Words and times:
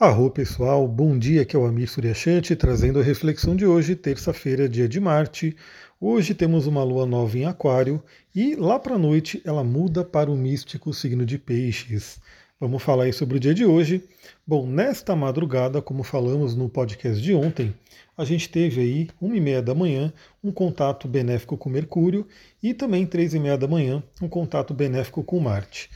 Arro 0.00 0.28
pessoal, 0.28 0.88
bom 0.88 1.16
dia, 1.16 1.42
aqui 1.42 1.54
é 1.54 1.58
o 1.58 1.64
Amir 1.64 1.88
Suryashanti 1.88 2.56
trazendo 2.56 2.98
a 2.98 3.02
reflexão 3.02 3.54
de 3.54 3.64
hoje, 3.64 3.94
terça-feira, 3.94 4.68
dia 4.68 4.88
de 4.88 4.98
Marte. 4.98 5.56
Hoje 6.00 6.34
temos 6.34 6.66
uma 6.66 6.82
lua 6.82 7.06
nova 7.06 7.38
em 7.38 7.44
Aquário 7.44 8.02
e 8.34 8.56
lá 8.56 8.76
para 8.76 8.96
a 8.96 8.98
noite 8.98 9.40
ela 9.44 9.62
muda 9.62 10.02
para 10.02 10.28
o 10.28 10.36
místico 10.36 10.92
signo 10.92 11.24
de 11.24 11.38
Peixes. 11.38 12.18
Vamos 12.58 12.82
falar 12.82 13.04
aí 13.04 13.12
sobre 13.12 13.36
o 13.36 13.40
dia 13.40 13.54
de 13.54 13.64
hoje. 13.64 14.02
Bom, 14.44 14.66
nesta 14.66 15.14
madrugada, 15.14 15.80
como 15.80 16.02
falamos 16.02 16.56
no 16.56 16.68
podcast 16.68 17.22
de 17.22 17.32
ontem, 17.32 17.72
a 18.18 18.24
gente 18.24 18.48
teve 18.48 18.80
aí, 18.80 19.08
uma 19.20 19.36
e 19.36 19.40
meia 19.40 19.62
da 19.62 19.76
manhã, 19.76 20.12
um 20.42 20.50
contato 20.50 21.06
benéfico 21.06 21.56
com 21.56 21.70
Mercúrio 21.70 22.26
e 22.60 22.74
também 22.74 23.06
três 23.06 23.32
e 23.32 23.38
meia 23.38 23.56
da 23.56 23.68
manhã, 23.68 24.02
um 24.20 24.28
contato 24.28 24.74
benéfico 24.74 25.22
com 25.22 25.38
Marte. 25.38 25.88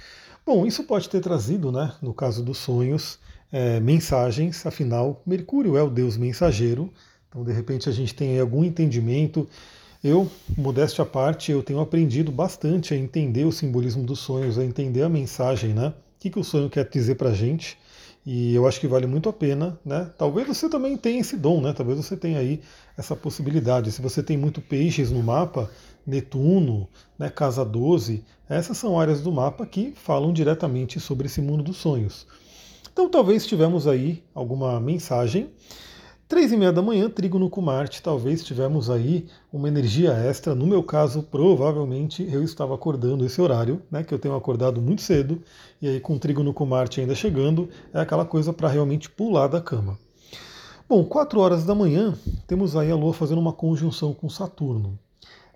Bom, 0.46 0.64
isso 0.64 0.84
pode 0.84 1.08
ter 1.08 1.20
trazido, 1.20 1.72
né, 1.72 1.92
no 2.00 2.14
caso 2.14 2.44
dos 2.44 2.58
sonhos, 2.58 3.18
é, 3.50 3.80
mensagens, 3.80 4.64
afinal, 4.66 5.22
Mercúrio 5.26 5.76
é 5.76 5.82
o 5.82 5.90
deus 5.90 6.16
mensageiro, 6.16 6.92
então 7.28 7.44
de 7.44 7.52
repente 7.52 7.88
a 7.88 7.92
gente 7.92 8.14
tem 8.14 8.38
algum 8.38 8.64
entendimento. 8.64 9.48
Eu, 10.02 10.30
modéstia 10.56 11.02
à 11.02 11.06
parte, 11.06 11.50
eu 11.50 11.62
tenho 11.62 11.80
aprendido 11.80 12.30
bastante 12.30 12.94
a 12.94 12.96
entender 12.96 13.44
o 13.44 13.52
simbolismo 13.52 14.04
dos 14.04 14.20
sonhos, 14.20 14.58
a 14.58 14.64
entender 14.64 15.02
a 15.02 15.08
mensagem, 15.08 15.74
né? 15.74 15.88
O 15.88 16.20
que, 16.20 16.30
que 16.30 16.38
o 16.38 16.44
sonho 16.44 16.70
quer 16.70 16.88
dizer 16.88 17.16
pra 17.16 17.32
gente. 17.32 17.76
E 18.24 18.54
eu 18.54 18.66
acho 18.66 18.78
que 18.78 18.86
vale 18.86 19.06
muito 19.06 19.28
a 19.28 19.32
pena, 19.32 19.78
né? 19.84 20.10
Talvez 20.18 20.46
você 20.46 20.68
também 20.68 20.96
tenha 20.96 21.20
esse 21.20 21.36
dom, 21.36 21.60
né? 21.60 21.72
Talvez 21.72 21.98
você 21.98 22.16
tenha 22.16 22.38
aí 22.38 22.60
essa 22.96 23.16
possibilidade. 23.16 23.90
Se 23.90 24.02
você 24.02 24.22
tem 24.22 24.36
muito 24.36 24.60
peixes 24.60 25.10
no 25.10 25.22
mapa, 25.22 25.70
Netuno, 26.06 26.88
né, 27.18 27.28
Casa 27.28 27.64
12, 27.64 28.24
essas 28.48 28.76
são 28.76 28.98
áreas 28.98 29.20
do 29.20 29.32
mapa 29.32 29.66
que 29.66 29.92
falam 29.96 30.32
diretamente 30.32 31.00
sobre 31.00 31.26
esse 31.26 31.40
mundo 31.40 31.62
dos 31.62 31.76
sonhos. 31.76 32.26
Então 32.98 33.08
talvez 33.08 33.46
tivemos 33.46 33.86
aí 33.86 34.24
alguma 34.34 34.80
mensagem. 34.80 35.50
Três 36.26 36.50
e 36.50 36.56
meia 36.56 36.72
da 36.72 36.82
manhã, 36.82 37.08
trígono 37.08 37.48
com 37.48 37.60
Marte, 37.60 38.02
talvez 38.02 38.42
tivemos 38.42 38.90
aí 38.90 39.28
uma 39.52 39.68
energia 39.68 40.10
extra. 40.10 40.52
No 40.52 40.66
meu 40.66 40.82
caso, 40.82 41.22
provavelmente 41.22 42.28
eu 42.28 42.42
estava 42.42 42.74
acordando 42.74 43.24
esse 43.24 43.40
horário, 43.40 43.80
né? 43.88 44.02
Que 44.02 44.12
eu 44.12 44.18
tenho 44.18 44.34
acordado 44.34 44.82
muito 44.82 45.00
cedo, 45.00 45.40
e 45.80 45.86
aí 45.86 46.00
com 46.00 46.18
trígono 46.18 46.52
com 46.52 46.66
Marte 46.66 47.00
ainda 47.00 47.14
chegando, 47.14 47.68
é 47.94 48.00
aquela 48.00 48.24
coisa 48.24 48.52
para 48.52 48.66
realmente 48.66 49.08
pular 49.08 49.46
da 49.46 49.60
cama. 49.60 49.96
Bom, 50.88 51.04
4 51.04 51.38
horas 51.38 51.64
da 51.64 51.76
manhã, 51.76 52.18
temos 52.48 52.74
aí 52.74 52.90
a 52.90 52.96
Lua 52.96 53.12
fazendo 53.12 53.38
uma 53.38 53.52
conjunção 53.52 54.12
com 54.12 54.28
Saturno. 54.28 54.98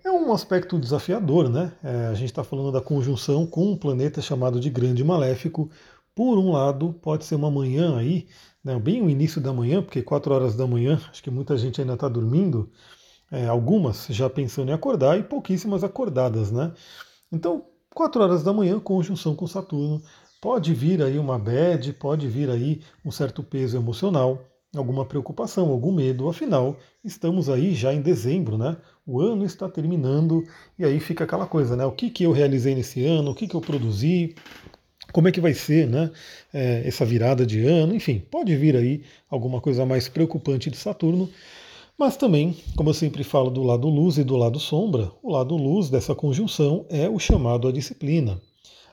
É 0.05 0.11
um 0.11 0.33
aspecto 0.33 0.77
desafiador, 0.77 1.49
né? 1.49 1.71
É, 1.83 2.07
a 2.07 2.13
gente 2.13 2.25
está 2.25 2.43
falando 2.43 2.71
da 2.71 2.81
conjunção 2.81 3.45
com 3.45 3.71
um 3.71 3.77
planeta 3.77 4.21
chamado 4.21 4.59
de 4.59 4.69
Grande 4.69 5.01
Maléfico, 5.01 5.69
por 6.15 6.37
um 6.37 6.51
lado, 6.51 6.93
pode 7.01 7.25
ser 7.25 7.35
uma 7.35 7.49
manhã 7.49 7.97
aí, 7.97 8.27
né, 8.63 8.77
bem 8.79 9.01
o 9.01 9.09
início 9.09 9.41
da 9.41 9.51
manhã, 9.51 9.81
porque 9.81 10.01
4 10.01 10.33
horas 10.33 10.55
da 10.55 10.67
manhã, 10.67 10.99
acho 11.09 11.23
que 11.23 11.31
muita 11.31 11.57
gente 11.57 11.81
ainda 11.81 11.93
está 11.93 12.07
dormindo, 12.07 12.69
é, 13.31 13.47
algumas 13.47 14.07
já 14.09 14.29
pensando 14.29 14.69
em 14.69 14.73
acordar 14.73 15.19
e 15.19 15.23
pouquíssimas 15.23 15.83
acordadas, 15.83 16.51
né? 16.51 16.71
Então, 17.31 17.65
4 17.93 18.21
horas 18.21 18.43
da 18.43 18.53
manhã, 18.53 18.79
conjunção 18.79 19.35
com 19.35 19.47
Saturno, 19.47 20.01
pode 20.41 20.73
vir 20.73 21.01
aí 21.01 21.17
uma 21.17 21.39
bad, 21.39 21.91
pode 21.93 22.27
vir 22.27 22.49
aí 22.49 22.81
um 23.03 23.11
certo 23.11 23.41
peso 23.41 23.75
emocional, 23.77 24.45
alguma 24.75 25.05
preocupação, 25.05 25.69
algum 25.69 25.91
medo, 25.91 26.27
afinal, 26.27 26.77
estamos 27.03 27.49
aí 27.49 27.73
já 27.73 27.93
em 27.93 28.01
dezembro, 28.01 28.57
né? 28.57 28.77
O 29.05 29.19
ano 29.19 29.45
está 29.45 29.69
terminando 29.69 30.43
e 30.77 30.83
aí 30.83 30.99
fica 30.99 31.23
aquela 31.23 31.45
coisa, 31.45 31.75
né? 31.75 31.85
O 31.85 31.91
que, 31.91 32.09
que 32.09 32.23
eu 32.23 32.31
realizei 32.31 32.73
nesse 32.75 33.05
ano, 33.05 33.31
o 33.31 33.35
que, 33.35 33.47
que 33.47 33.55
eu 33.55 33.61
produzi, 33.61 34.35
como 35.13 35.27
é 35.27 35.31
que 35.31 35.39
vai 35.39 35.53
ser 35.53 35.87
né, 35.87 36.11
é, 36.53 36.81
essa 36.85 37.05
virada 37.05 37.45
de 37.45 37.65
ano, 37.65 37.95
enfim, 37.95 38.21
pode 38.31 38.53
vir 38.57 38.75
aí 38.75 39.03
alguma 39.29 39.61
coisa 39.61 39.85
mais 39.85 40.09
preocupante 40.09 40.69
de 40.71 40.75
Saturno, 40.75 41.29
mas 41.97 42.17
também, 42.17 42.57
como 42.75 42.89
eu 42.89 42.93
sempre 42.93 43.23
falo 43.23 43.51
do 43.51 43.61
lado 43.61 43.87
luz 43.87 44.17
e 44.17 44.23
do 44.23 44.35
lado 44.35 44.59
sombra, 44.59 45.11
o 45.21 45.31
lado 45.31 45.55
luz 45.55 45.89
dessa 45.89 46.15
conjunção 46.15 46.85
é 46.89 47.07
o 47.07 47.19
chamado 47.19 47.67
à 47.67 47.71
disciplina. 47.71 48.41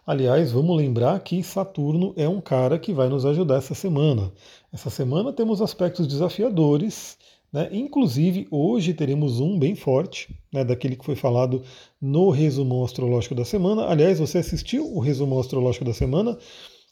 Aliás, 0.06 0.53
vamos 0.53 0.77
lembrar 0.77 1.19
que 1.21 1.43
Saturno 1.43 2.12
é 2.17 2.28
um 2.28 2.41
cara 2.41 2.78
que 2.78 2.93
vai 2.93 3.09
nos 3.09 3.25
ajudar 3.25 3.56
essa 3.56 3.75
semana. 3.75 4.31
Essa 4.73 4.91
semana 4.91 5.33
temos 5.33 5.62
aspectos 5.62 6.06
desafiadores, 6.06 7.17
né? 7.53 7.69
Inclusive, 7.72 8.47
hoje 8.50 8.94
teremos 8.94 9.41
um 9.41 9.59
bem 9.59 9.75
forte, 9.75 10.34
né, 10.53 10.65
daquele 10.65 10.97
que 10.97 11.05
foi 11.05 11.16
falado 11.16 11.62
no 12.00 12.31
resumo 12.31 12.84
astrológico 12.84 13.34
da 13.34 13.44
semana. 13.44 13.87
Aliás, 13.87 14.19
você 14.19 14.38
assistiu 14.38 14.87
o 14.94 15.00
resumo 15.00 15.38
astrológico 15.38 15.84
da 15.84 15.93
semana? 15.93 16.38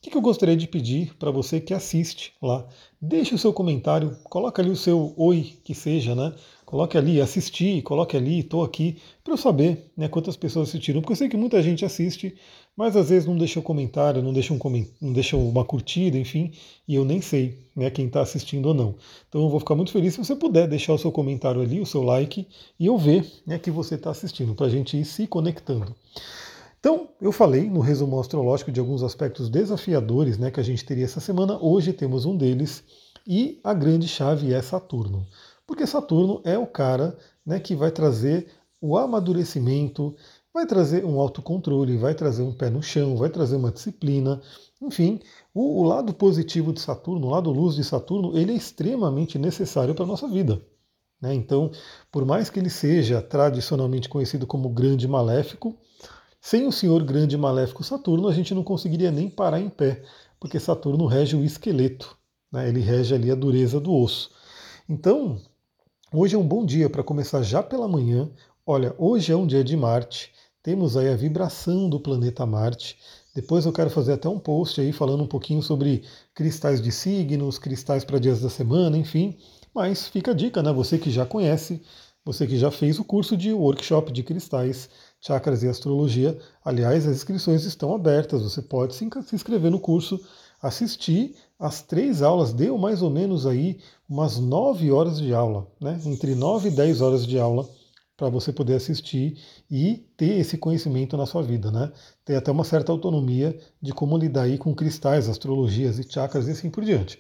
O 0.00 0.10
que 0.10 0.16
eu 0.16 0.22
gostaria 0.22 0.56
de 0.56 0.69
pedir 0.69 1.16
para 1.16 1.32
você 1.32 1.60
que 1.60 1.75
assiste 1.75 2.32
lá? 2.41 2.64
Deixe 3.03 3.34
o 3.34 3.38
seu 3.38 3.53
comentário, 3.53 4.16
coloque 4.25 4.60
ali 4.60 4.70
o 4.70 4.76
seu 4.76 5.12
oi, 5.16 5.59
que 5.64 5.75
seja, 5.75 6.14
né? 6.14 6.32
Coloque 6.64 6.97
ali, 6.97 7.20
assisti, 7.20 7.82
coloque 7.82 8.16
ali, 8.16 8.38
estou 8.38 8.62
aqui, 8.62 8.98
para 9.25 9.32
eu 9.32 9.37
saber 9.37 9.91
né, 9.97 10.06
quantas 10.06 10.37
pessoas 10.37 10.69
assistiram, 10.69 11.00
porque 11.00 11.14
eu 11.14 11.16
sei 11.16 11.28
que 11.28 11.37
muita 11.37 11.60
gente 11.60 11.84
assiste, 11.84 12.37
mas 12.76 12.94
às 12.94 13.08
vezes 13.08 13.26
não 13.26 13.37
deixa 13.37 13.58
um 13.58 13.62
comentário, 13.62 14.22
não 14.22 14.32
deixa, 14.32 14.54
um 14.54 14.58
não 15.00 15.12
deixa 15.12 15.37
uma 15.37 15.64
curtida, 15.64 16.16
enfim, 16.16 16.53
e 16.87 16.94
eu 16.94 17.04
nem 17.04 17.20
sei 17.20 17.58
né, 17.75 17.91
quem 17.91 18.06
está 18.06 18.20
assistindo 18.20 18.66
ou 18.66 18.75
não. 18.75 18.94
Então 19.28 19.42
eu 19.42 19.50
vou 19.50 19.58
ficar 19.58 19.75
muito 19.75 19.91
feliz 19.91 20.14
se 20.14 20.25
você 20.25 20.37
puder 20.37 20.69
deixar 20.69 20.92
o 20.92 20.98
seu 20.98 21.10
comentário 21.10 21.60
ali, 21.60 21.81
o 21.81 21.87
seu 21.87 22.04
like, 22.04 22.47
e 22.78 22.87
eu 22.87 22.97
ver 22.97 23.26
né, 23.44 23.58
que 23.58 23.70
você 23.70 23.97
está 23.97 24.10
assistindo, 24.10 24.54
para 24.54 24.66
a 24.66 24.70
gente 24.70 24.97
ir 24.97 25.04
se 25.04 25.26
conectando. 25.26 25.92
Então, 26.78 27.08
eu 27.20 27.32
falei 27.32 27.68
no 27.68 27.80
resumo 27.80 28.20
astrológico 28.20 28.70
de 28.70 28.78
alguns 28.78 29.02
aspectos 29.02 29.48
desafiadores 29.48 30.38
né, 30.38 30.50
que 30.50 30.60
a 30.60 30.62
gente 30.64 30.84
teria 30.84 31.04
essa 31.04 31.20
semana. 31.20 31.58
Hoje 31.60 31.92
temos 31.92 32.24
um 32.24 32.36
deles, 32.36 32.84
e 33.26 33.60
a 33.62 33.74
grande 33.74 34.06
chave 34.06 34.54
é 34.54 34.62
Saturno. 34.62 35.26
Porque 35.66 35.86
Saturno 35.86 36.40
é 36.44 36.56
o 36.56 36.66
cara 36.66 37.18
né, 37.44 37.60
que 37.60 37.74
vai 37.74 37.90
trazer 37.90 38.46
o 38.80 38.96
amadurecimento, 38.96 40.14
vai 40.54 40.64
trazer 40.66 41.04
um 41.04 41.20
autocontrole, 41.20 41.96
vai 41.96 42.14
trazer 42.14 42.42
um 42.42 42.54
pé 42.54 42.70
no 42.70 42.82
chão, 42.82 43.16
vai 43.16 43.28
trazer 43.28 43.56
uma 43.56 43.72
disciplina. 43.72 44.40
Enfim, 44.80 45.20
o, 45.52 45.82
o 45.82 45.82
lado 45.82 46.14
positivo 46.14 46.72
de 46.72 46.80
Saturno, 46.80 47.26
o 47.26 47.30
lado 47.30 47.50
luz 47.50 47.74
de 47.74 47.84
Saturno, 47.84 48.38
ele 48.38 48.52
é 48.52 48.56
extremamente 48.56 49.38
necessário 49.38 49.94
para 49.94 50.04
a 50.04 50.08
nossa 50.08 50.28
vida. 50.28 50.62
Né? 51.20 51.34
Então, 51.34 51.70
por 52.10 52.24
mais 52.24 52.48
que 52.48 52.58
ele 52.58 52.70
seja 52.70 53.20
tradicionalmente 53.20 54.08
conhecido 54.08 54.46
como 54.46 54.68
grande 54.68 55.06
maléfico, 55.06 55.76
sem 56.41 56.66
o 56.66 56.72
senhor 56.72 57.03
grande 57.04 57.37
maléfico 57.37 57.84
Saturno, 57.84 58.28
a 58.28 58.34
gente 58.34 58.54
não 58.54 58.62
conseguiria 58.62 59.10
nem 59.10 59.28
parar 59.28 59.60
em 59.60 59.69
pé, 59.69 60.03
porque 60.38 60.59
Saturno 60.60 61.06
rege 61.06 61.37
o 61.37 61.44
esqueleto, 61.44 62.16
né? 62.53 62.69
ele 62.69 62.81
rege 62.81 63.15
ali 63.15 63.31
a 63.31 63.34
dureza 63.34 63.81
do 63.81 63.94
osso. 63.94 64.31
Então, 64.88 65.38
Hoje 66.10 66.34
é 66.34 66.38
um 66.38 66.49
bom 66.49 66.65
dia 66.65 66.88
para 66.88 67.03
começar 67.03 67.43
já 67.43 67.62
pela 67.62 67.87
manhã. 67.87 68.31
Olha, 68.65 68.94
hoje 68.97 69.31
é 69.31 69.37
um 69.37 69.47
dia 69.47 69.62
de 69.62 69.76
Marte. 69.76 70.32
Temos 70.62 70.97
aí 70.97 71.06
a 71.06 71.15
vibração 71.15 71.87
do 71.87 72.00
planeta 72.00 72.47
Marte. 72.47 72.97
Depois 73.34 73.66
eu 73.66 73.75
quero 73.75 73.91
fazer 73.91 74.15
até 74.15 74.26
um 74.26 74.38
post 74.38 74.81
aí 74.81 74.91
falando 74.91 75.22
um 75.22 75.26
pouquinho 75.26 75.60
sobre 75.60 76.03
cristais 76.34 76.81
de 76.81 76.91
signos, 76.91 77.59
cristais 77.59 78.06
para 78.06 78.19
dias 78.19 78.41
da 78.41 78.49
semana, 78.49 78.97
enfim. 78.97 79.37
Mas 79.75 80.09
fica 80.09 80.31
a 80.31 80.34
dica, 80.34 80.62
né? 80.62 80.72
Você 80.72 80.97
que 80.97 81.10
já 81.10 81.26
conhece, 81.26 81.82
você 82.25 82.47
que 82.47 82.56
já 82.56 82.70
fez 82.70 82.99
o 82.99 83.05
curso 83.05 83.37
de 83.37 83.53
workshop 83.53 84.10
de 84.10 84.22
cristais, 84.22 84.88
chakras 85.20 85.62
e 85.62 85.68
astrologia. 85.68 86.38
Aliás, 86.64 87.06
as 87.06 87.16
inscrições 87.16 87.64
estão 87.64 87.94
abertas. 87.94 88.42
Você 88.42 88.62
pode 88.62 88.94
se 88.94 89.04
inscrever 89.32 89.70
no 89.70 89.80
curso 89.80 90.20
assistir 90.62 91.36
as 91.58 91.82
três 91.82 92.22
aulas, 92.22 92.52
deu 92.52 92.76
mais 92.78 93.02
ou 93.02 93.10
menos 93.10 93.46
aí 93.46 93.78
umas 94.08 94.38
nove 94.38 94.90
horas 94.90 95.18
de 95.18 95.32
aula, 95.32 95.66
né? 95.80 96.00
entre 96.04 96.34
nove 96.34 96.68
e 96.68 96.72
dez 96.72 97.00
horas 97.00 97.26
de 97.26 97.38
aula 97.38 97.68
para 98.16 98.28
você 98.28 98.52
poder 98.52 98.74
assistir 98.74 99.38
e 99.70 100.04
ter 100.16 100.38
esse 100.40 100.58
conhecimento 100.58 101.16
na 101.16 101.24
sua 101.24 101.40
vida, 101.40 101.70
né? 101.70 101.92
Ter 102.24 102.34
até 102.34 102.50
uma 102.50 102.64
certa 102.64 102.90
autonomia 102.90 103.56
de 103.80 103.92
como 103.92 104.18
lidar 104.18 104.42
aí 104.42 104.58
com 104.58 104.74
cristais, 104.74 105.28
astrologias 105.28 106.00
e 106.00 106.02
chakras 106.02 106.48
e 106.48 106.50
assim 106.50 106.68
por 106.68 106.84
diante. 106.84 107.16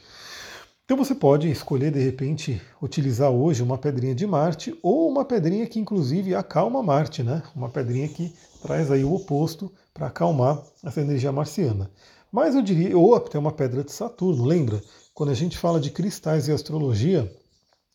Então 0.88 0.96
você 0.96 1.14
pode 1.14 1.50
escolher 1.50 1.92
de 1.92 2.00
repente 2.00 2.62
utilizar 2.80 3.30
hoje 3.30 3.62
uma 3.62 3.76
pedrinha 3.76 4.14
de 4.14 4.26
Marte 4.26 4.74
ou 4.82 5.06
uma 5.06 5.22
pedrinha 5.22 5.66
que 5.66 5.78
inclusive 5.78 6.34
acalma 6.34 6.82
Marte, 6.82 7.22
né? 7.22 7.42
Uma 7.54 7.68
pedrinha 7.68 8.08
que 8.08 8.32
traz 8.62 8.90
aí 8.90 9.04
o 9.04 9.12
oposto 9.12 9.70
para 9.92 10.06
acalmar 10.06 10.62
essa 10.82 11.02
energia 11.02 11.30
marciana. 11.30 11.90
Mas 12.32 12.54
eu 12.54 12.62
diria, 12.62 12.96
ou 12.96 13.14
até 13.14 13.38
uma 13.38 13.52
pedra 13.52 13.84
de 13.84 13.92
Saturno, 13.92 14.46
lembra? 14.46 14.80
Quando 15.12 15.28
a 15.28 15.34
gente 15.34 15.58
fala 15.58 15.78
de 15.78 15.90
cristais 15.90 16.48
e 16.48 16.52
astrologia, 16.52 17.30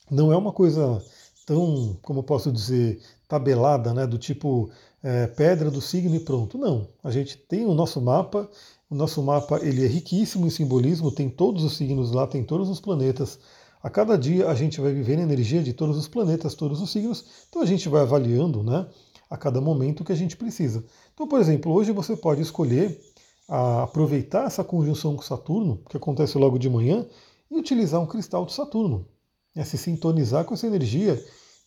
não 0.08 0.32
é 0.32 0.38
uma 0.38 0.52
coisa 0.52 1.04
tão, 1.48 1.98
como 2.04 2.22
posso 2.22 2.52
dizer, 2.52 3.02
tabelada, 3.28 3.92
né? 3.92 4.06
Do 4.06 4.20
tipo 4.20 4.70
é, 5.02 5.26
pedra 5.26 5.72
do 5.72 5.82
signo 5.82 6.16
e 6.16 6.20
pronto. 6.20 6.60
Não. 6.60 6.88
A 7.04 7.10
gente 7.10 7.40
tem 7.40 7.66
o 7.66 7.74
nosso 7.74 8.00
mapa, 8.00 8.48
o 8.94 8.96
nosso 8.96 9.24
mapa 9.24 9.60
ele 9.64 9.84
é 9.84 9.88
riquíssimo 9.88 10.46
em 10.46 10.52
simbolismo, 10.52 11.12
tem 11.12 11.28
todos 11.28 11.64
os 11.64 11.76
signos 11.76 12.12
lá, 12.12 12.28
tem 12.28 12.44
todos 12.44 12.70
os 12.70 12.80
planetas. 12.80 13.40
A 13.82 13.90
cada 13.90 14.16
dia 14.16 14.48
a 14.48 14.54
gente 14.54 14.80
vai 14.80 14.94
viver 14.94 15.18
a 15.18 15.24
energia 15.24 15.64
de 15.64 15.74
todos 15.74 15.98
os 15.98 16.08
planetas, 16.08 16.54
todos 16.54 16.80
os 16.80 16.92
signos, 16.92 17.26
então 17.50 17.64
a 17.64 17.66
gente 17.66 17.90
vai 17.90 18.04
avaliando, 18.04 18.62
né? 18.62 18.86
A 19.28 19.36
cada 19.36 19.60
momento 19.60 20.02
o 20.02 20.06
que 20.06 20.12
a 20.12 20.16
gente 20.16 20.38
precisa. 20.38 20.86
Então, 21.12 21.28
por 21.28 21.42
exemplo, 21.42 21.72
hoje 21.72 21.92
você 21.92 22.16
pode 22.16 22.44
escolher 22.44 23.02
a 23.50 23.82
aproveitar 23.82 24.46
essa 24.46 24.64
conjunção 24.64 25.16
com 25.16 25.24
Saturno, 25.24 25.82
que 25.90 25.98
acontece 25.98 26.38
logo 26.38 26.60
de 26.60 26.70
manhã, 26.70 27.04
e 27.50 27.58
utilizar 27.58 28.00
um 28.00 28.06
cristal 28.06 28.46
de 28.46 28.54
Saturno. 28.54 29.08
É 29.56 29.64
se 29.64 29.76
sintonizar 29.76 30.46
com 30.46 30.54
essa 30.54 30.68
energia 30.68 31.20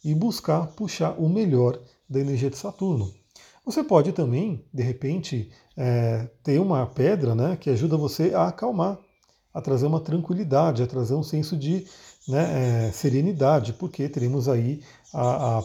e 0.04 0.14
buscar 0.14 0.68
puxar 0.68 1.18
o 1.18 1.28
melhor 1.28 1.76
da 2.08 2.20
energia 2.20 2.50
de 2.50 2.56
Saturno. 2.56 3.12
Você 3.66 3.82
pode 3.82 4.12
também, 4.12 4.64
de 4.72 4.80
repente, 4.84 5.50
é, 5.76 6.30
ter 6.44 6.60
uma 6.60 6.86
pedra 6.86 7.34
né, 7.34 7.56
que 7.56 7.68
ajuda 7.68 7.96
você 7.96 8.32
a 8.32 8.46
acalmar, 8.46 8.96
a 9.52 9.60
trazer 9.60 9.86
uma 9.86 9.98
tranquilidade, 9.98 10.84
a 10.84 10.86
trazer 10.86 11.14
um 11.14 11.22
senso 11.24 11.56
de 11.56 11.84
né, 12.28 12.86
é, 12.86 12.92
serenidade, 12.92 13.72
porque 13.72 14.08
teremos 14.08 14.48
aí 14.48 14.84
a, 15.12 15.20
a, 15.20 15.58
a, 15.58 15.62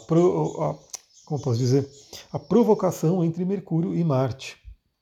como 1.25 1.41
posso 1.43 1.59
dizer, 1.59 1.87
a 2.33 2.39
provocação 2.39 3.23
entre 3.23 3.45
Mercúrio 3.45 3.95
e 3.95 4.03
Marte. 4.03 4.57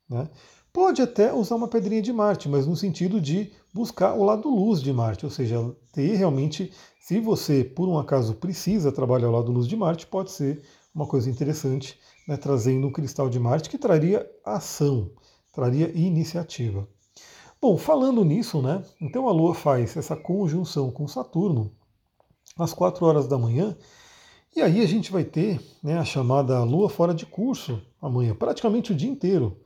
Né? 0.09 0.27
Pode 0.73 1.01
até 1.01 1.33
usar 1.33 1.55
uma 1.55 1.69
pedrinha 1.69 2.01
de 2.01 2.11
Marte, 2.11 2.49
mas 2.49 2.67
no 2.67 2.75
sentido 2.75 3.21
de 3.21 3.53
buscar 3.73 4.13
o 4.13 4.25
lado 4.25 4.49
luz 4.49 4.81
de 4.81 4.91
Marte, 4.91 5.23
ou 5.23 5.31
seja, 5.31 5.55
ter 5.93 6.15
realmente, 6.17 6.73
se 6.99 7.21
você 7.21 7.63
por 7.63 7.87
um 7.87 7.97
acaso 7.97 8.33
precisa 8.33 8.91
trabalhar 8.91 9.29
o 9.29 9.31
lado 9.31 9.53
luz 9.53 9.67
de 9.67 9.77
Marte, 9.77 10.05
pode 10.05 10.31
ser 10.31 10.61
uma 10.93 11.07
coisa 11.07 11.29
interessante, 11.29 11.97
né, 12.29 12.37
trazendo 12.37 12.85
um 12.85 12.91
cristal 12.91 13.27
de 13.27 13.39
Marte 13.39 13.71
que 13.71 13.77
traria 13.79 14.23
ação, 14.45 15.09
traria 15.51 15.89
iniciativa. 15.97 16.87
Bom, 17.59 17.75
falando 17.75 18.23
nisso, 18.23 18.61
né, 18.61 18.83
então 19.01 19.27
a 19.27 19.31
Lua 19.31 19.55
faz 19.55 19.97
essa 19.97 20.15
conjunção 20.15 20.91
com 20.91 21.07
Saturno 21.07 21.71
às 22.55 22.71
4 22.71 23.03
horas 23.03 23.27
da 23.27 23.35
manhã, 23.35 23.75
e 24.55 24.61
aí 24.61 24.79
a 24.79 24.85
gente 24.85 25.11
vai 25.11 25.23
ter 25.23 25.59
né, 25.81 25.97
a 25.97 26.05
chamada 26.05 26.63
Lua 26.63 26.87
fora 26.87 27.15
de 27.15 27.25
curso 27.25 27.81
amanhã, 27.99 28.35
praticamente 28.35 28.91
o 28.91 28.95
dia 28.95 29.09
inteiro, 29.09 29.57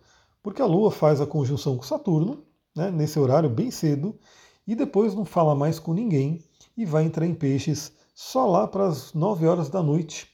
porque 0.41 0.61
a 0.61 0.65
Lua 0.65 0.89
faz 0.89 1.19
a 1.19 1.27
conjunção 1.27 1.75
com 1.75 1.83
Saturno, 1.83 2.45
né, 2.73 2.89
nesse 2.89 3.19
horário 3.19 3.49
bem 3.49 3.71
cedo, 3.71 4.17
e 4.65 4.73
depois 4.73 5.13
não 5.13 5.25
fala 5.25 5.53
mais 5.53 5.79
com 5.79 5.93
ninguém 5.93 6.41
e 6.77 6.85
vai 6.85 7.03
entrar 7.03 7.25
em 7.25 7.35
peixes 7.35 7.91
só 8.15 8.47
lá 8.47 8.65
para 8.65 8.87
as 8.87 9.13
9 9.13 9.45
horas 9.47 9.67
da 9.69 9.83
noite. 9.83 10.32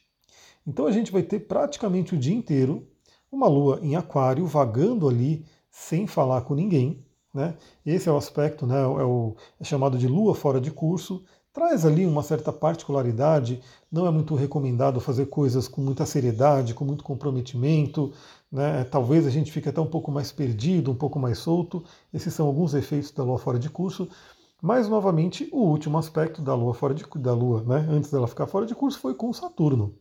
Então 0.69 0.85
a 0.85 0.91
gente 0.91 1.11
vai 1.11 1.23
ter 1.23 1.39
praticamente 1.39 2.13
o 2.13 2.17
dia 2.17 2.35
inteiro 2.35 2.87
uma 3.31 3.47
lua 3.47 3.79
em 3.81 3.95
aquário 3.95 4.45
vagando 4.45 5.09
ali 5.09 5.43
sem 5.71 6.05
falar 6.05 6.41
com 6.41 6.53
ninguém. 6.53 7.03
Né? 7.33 7.55
Esse 7.83 8.07
é 8.07 8.11
o 8.11 8.17
aspecto, 8.17 8.67
né? 8.67 8.79
é, 8.79 8.85
o, 8.85 9.35
é 9.59 9.63
chamado 9.63 9.97
de 9.97 10.07
lua 10.07 10.35
fora 10.35 10.61
de 10.61 10.69
curso. 10.69 11.25
Traz 11.51 11.87
ali 11.87 12.05
uma 12.05 12.21
certa 12.21 12.53
particularidade, 12.53 13.63
não 13.91 14.05
é 14.05 14.11
muito 14.11 14.35
recomendado 14.35 15.01
fazer 15.01 15.25
coisas 15.25 15.67
com 15.67 15.81
muita 15.81 16.05
seriedade, 16.05 16.75
com 16.75 16.85
muito 16.85 17.03
comprometimento, 17.03 18.13
né? 18.51 18.83
talvez 18.83 19.25
a 19.25 19.31
gente 19.31 19.51
fique 19.51 19.67
até 19.67 19.81
um 19.81 19.87
pouco 19.87 20.11
mais 20.11 20.31
perdido, 20.31 20.91
um 20.91 20.95
pouco 20.95 21.17
mais 21.17 21.39
solto. 21.39 21.83
Esses 22.13 22.31
são 22.31 22.45
alguns 22.45 22.75
efeitos 22.75 23.09
da 23.09 23.23
lua 23.23 23.39
fora 23.39 23.57
de 23.57 23.71
curso. 23.71 24.07
Mas, 24.61 24.87
novamente, 24.87 25.49
o 25.51 25.61
último 25.61 25.97
aspecto 25.97 26.43
da 26.43 26.53
lua 26.53 26.75
fora 26.75 26.93
de 26.93 27.05
da 27.15 27.33
lua, 27.33 27.63
né? 27.63 27.87
antes 27.89 28.11
dela 28.11 28.27
ficar 28.27 28.45
fora 28.45 28.67
de 28.67 28.75
curso, 28.75 28.99
foi 28.99 29.15
com 29.15 29.33
Saturno. 29.33 29.95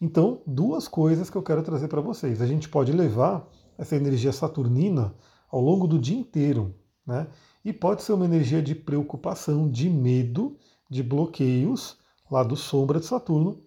Então, 0.00 0.42
duas 0.46 0.86
coisas 0.86 1.30
que 1.30 1.36
eu 1.36 1.42
quero 1.42 1.62
trazer 1.62 1.88
para 1.88 2.00
vocês. 2.00 2.42
A 2.42 2.46
gente 2.46 2.68
pode 2.68 2.92
levar 2.92 3.48
essa 3.78 3.96
energia 3.96 4.32
saturnina 4.32 5.14
ao 5.50 5.60
longo 5.60 5.86
do 5.86 5.98
dia 5.98 6.16
inteiro, 6.16 6.74
né? 7.06 7.28
E 7.64 7.72
pode 7.72 8.02
ser 8.02 8.12
uma 8.12 8.24
energia 8.24 8.62
de 8.62 8.74
preocupação, 8.74 9.68
de 9.68 9.88
medo, 9.88 10.56
de 10.88 11.02
bloqueios 11.02 11.96
lá 12.30 12.42
do 12.42 12.56
sombra 12.56 13.00
de 13.00 13.06
Saturno, 13.06 13.62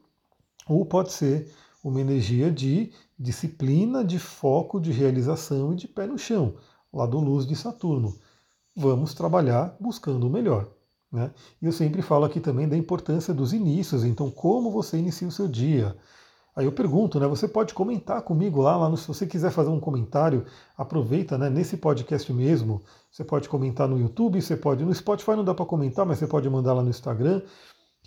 ou 0.67 0.85
pode 0.85 1.11
ser 1.11 1.51
uma 1.83 1.99
energia 1.99 2.51
de 2.51 2.91
disciplina, 3.17 4.03
de 4.03 4.19
foco, 4.19 4.79
de 4.79 4.91
realização 4.91 5.73
e 5.73 5.75
de 5.75 5.87
pé 5.87 6.05
no 6.05 6.17
chão, 6.17 6.55
lá 6.93 7.05
do 7.05 7.19
luz 7.19 7.45
de 7.45 7.55
Saturno. 7.55 8.15
Vamos 8.75 9.13
trabalhar 9.13 9.75
buscando 9.79 10.27
o 10.27 10.29
melhor. 10.29 10.78
Né? 11.11 11.31
E 11.61 11.65
eu 11.65 11.71
sempre 11.71 12.01
falo 12.01 12.25
aqui 12.25 12.39
também 12.39 12.67
da 12.67 12.77
importância 12.77 13.33
dos 13.33 13.51
inícios, 13.53 14.03
então 14.03 14.29
como 14.29 14.71
você 14.71 14.97
inicia 14.97 15.27
o 15.27 15.31
seu 15.31 15.47
dia. 15.47 15.95
Aí 16.55 16.65
eu 16.65 16.71
pergunto, 16.71 17.19
né? 17.19 17.27
Você 17.27 17.47
pode 17.47 17.73
comentar 17.73 18.21
comigo 18.21 18.61
lá, 18.61 18.75
lá 18.75 18.89
no, 18.89 18.97
se 18.97 19.07
você 19.07 19.25
quiser 19.25 19.49
fazer 19.51 19.69
um 19.69 19.79
comentário, 19.79 20.45
aproveita, 20.77 21.37
né? 21.37 21.49
Nesse 21.49 21.77
podcast 21.77 22.31
mesmo, 22.33 22.81
você 23.09 23.23
pode 23.23 23.47
comentar 23.47 23.87
no 23.87 23.97
YouTube, 23.97 24.41
você 24.41 24.57
pode 24.57 24.83
no 24.83 24.93
Spotify 24.93 25.31
não 25.31 25.43
dá 25.43 25.53
para 25.53 25.65
comentar, 25.65 26.05
mas 26.05 26.19
você 26.19 26.27
pode 26.27 26.49
mandar 26.49 26.73
lá 26.73 26.83
no 26.83 26.89
Instagram. 26.89 27.41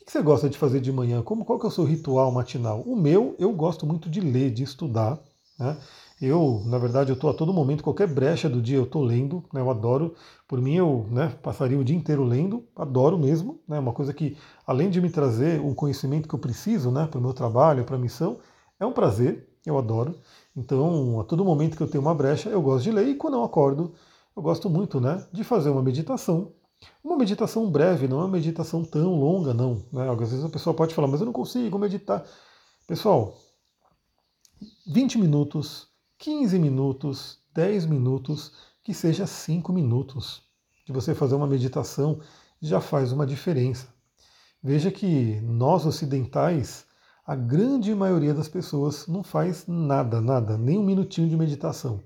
O 0.01 0.05
que 0.05 0.13
você 0.13 0.21
gosta 0.21 0.51
de 0.51 0.59
fazer 0.59 0.81
de 0.81 0.93
manhã? 0.93 1.23
Como 1.23 1.45
qual 1.45 1.59
que 1.59 1.65
é 1.65 1.69
o 1.69 1.73
seu 1.73 1.85
ritual 1.85 2.31
matinal? 2.31 2.83
O 2.83 2.95
meu, 2.95 3.35
eu 3.39 3.53
gosto 3.53 3.87
muito 3.87 4.11
de 4.11 4.21
ler, 4.21 4.51
de 4.51 4.63
estudar, 4.63 5.19
né? 5.59 5.79
Eu, 6.25 6.63
na 6.67 6.79
verdade, 6.79 7.11
eu 7.11 7.15
estou 7.15 7.29
a 7.29 7.35
todo 7.35 7.53
momento, 7.53 7.83
qualquer 7.83 8.07
brecha 8.07 8.49
do 8.49 8.63
dia 8.63 8.77
eu 8.77 8.85
estou 8.85 9.03
lendo, 9.03 9.45
né, 9.53 9.61
eu 9.61 9.69
adoro. 9.69 10.15
Por 10.47 10.61
mim, 10.61 10.77
eu 10.77 11.05
né, 11.11 11.37
passaria 11.43 11.77
o 11.77 11.83
dia 11.83 11.97
inteiro 11.97 12.23
lendo, 12.23 12.65
adoro 12.77 13.19
mesmo. 13.19 13.61
É 13.69 13.73
né, 13.73 13.79
uma 13.81 13.93
coisa 13.93 14.15
que, 14.15 14.37
além 14.65 14.89
de 14.89 15.01
me 15.01 15.11
trazer 15.11 15.61
um 15.61 15.75
conhecimento 15.75 16.29
que 16.29 16.35
eu 16.37 16.39
preciso 16.39 16.93
né, 16.93 17.09
para 17.09 17.19
o 17.19 17.21
meu 17.21 17.33
trabalho, 17.35 17.85
para 17.85 17.97
a 17.97 17.99
missão, 17.99 18.39
é 18.79 18.87
um 18.87 18.93
prazer, 18.93 19.49
eu 19.67 19.77
adoro. 19.77 20.15
Então, 20.57 21.21
a 21.21 21.25
todo 21.25 21.45
momento 21.45 21.77
que 21.77 21.83
eu 21.83 21.89
tenho 21.89 22.03
uma 22.03 22.15
brecha, 22.15 22.49
eu 22.51 22.63
gosto 22.63 22.85
de 22.85 22.93
ler 22.93 23.09
e 23.09 23.17
quando 23.17 23.35
eu 23.35 23.43
acordo, 23.43 23.93
eu 24.37 24.43
gosto 24.45 24.71
muito 24.71 25.01
né, 25.01 25.27
de 25.33 25.43
fazer 25.43 25.71
uma 25.71 25.83
meditação. 25.83 26.53
Uma 27.03 27.17
meditação 27.17 27.69
breve, 27.69 28.07
não 28.07 28.19
é 28.19 28.21
uma 28.21 28.31
meditação 28.31 28.85
tão 28.85 29.19
longa, 29.19 29.53
não. 29.53 29.83
Né? 29.93 30.09
Às 30.09 30.31
vezes 30.31 30.45
a 30.45 30.49
pessoa 30.49 30.73
pode 30.73 30.95
falar, 30.95 31.09
mas 31.09 31.19
eu 31.19 31.27
não 31.27 31.33
consigo 31.33 31.77
meditar. 31.81 32.25
Pessoal, 32.87 33.37
20 34.87 35.19
minutos 35.19 35.92
15 36.23 36.57
minutos, 36.57 37.41
10 37.53 37.85
minutos, 37.87 38.53
que 38.85 38.95
seja 38.95 39.27
5 39.27 39.73
minutos 39.73 40.41
de 40.87 40.93
você 40.93 41.17
fazer 41.17 41.35
uma 41.35 41.49
meditação 41.49 42.21
já 42.61 42.81
faz 42.81 43.11
uma 43.11 43.27
diferença. 43.27 43.89
Veja 44.63 44.93
que 44.93 45.41
nós 45.41 45.85
ocidentais, 45.85 46.87
a 47.27 47.35
grande 47.35 47.93
maioria 47.93 48.33
das 48.33 48.47
pessoas 48.47 49.09
não 49.09 49.25
faz 49.25 49.67
nada, 49.67 50.21
nada, 50.21 50.57
nem 50.57 50.79
um 50.79 50.85
minutinho 50.85 51.29
de 51.29 51.37
meditação. 51.37 52.05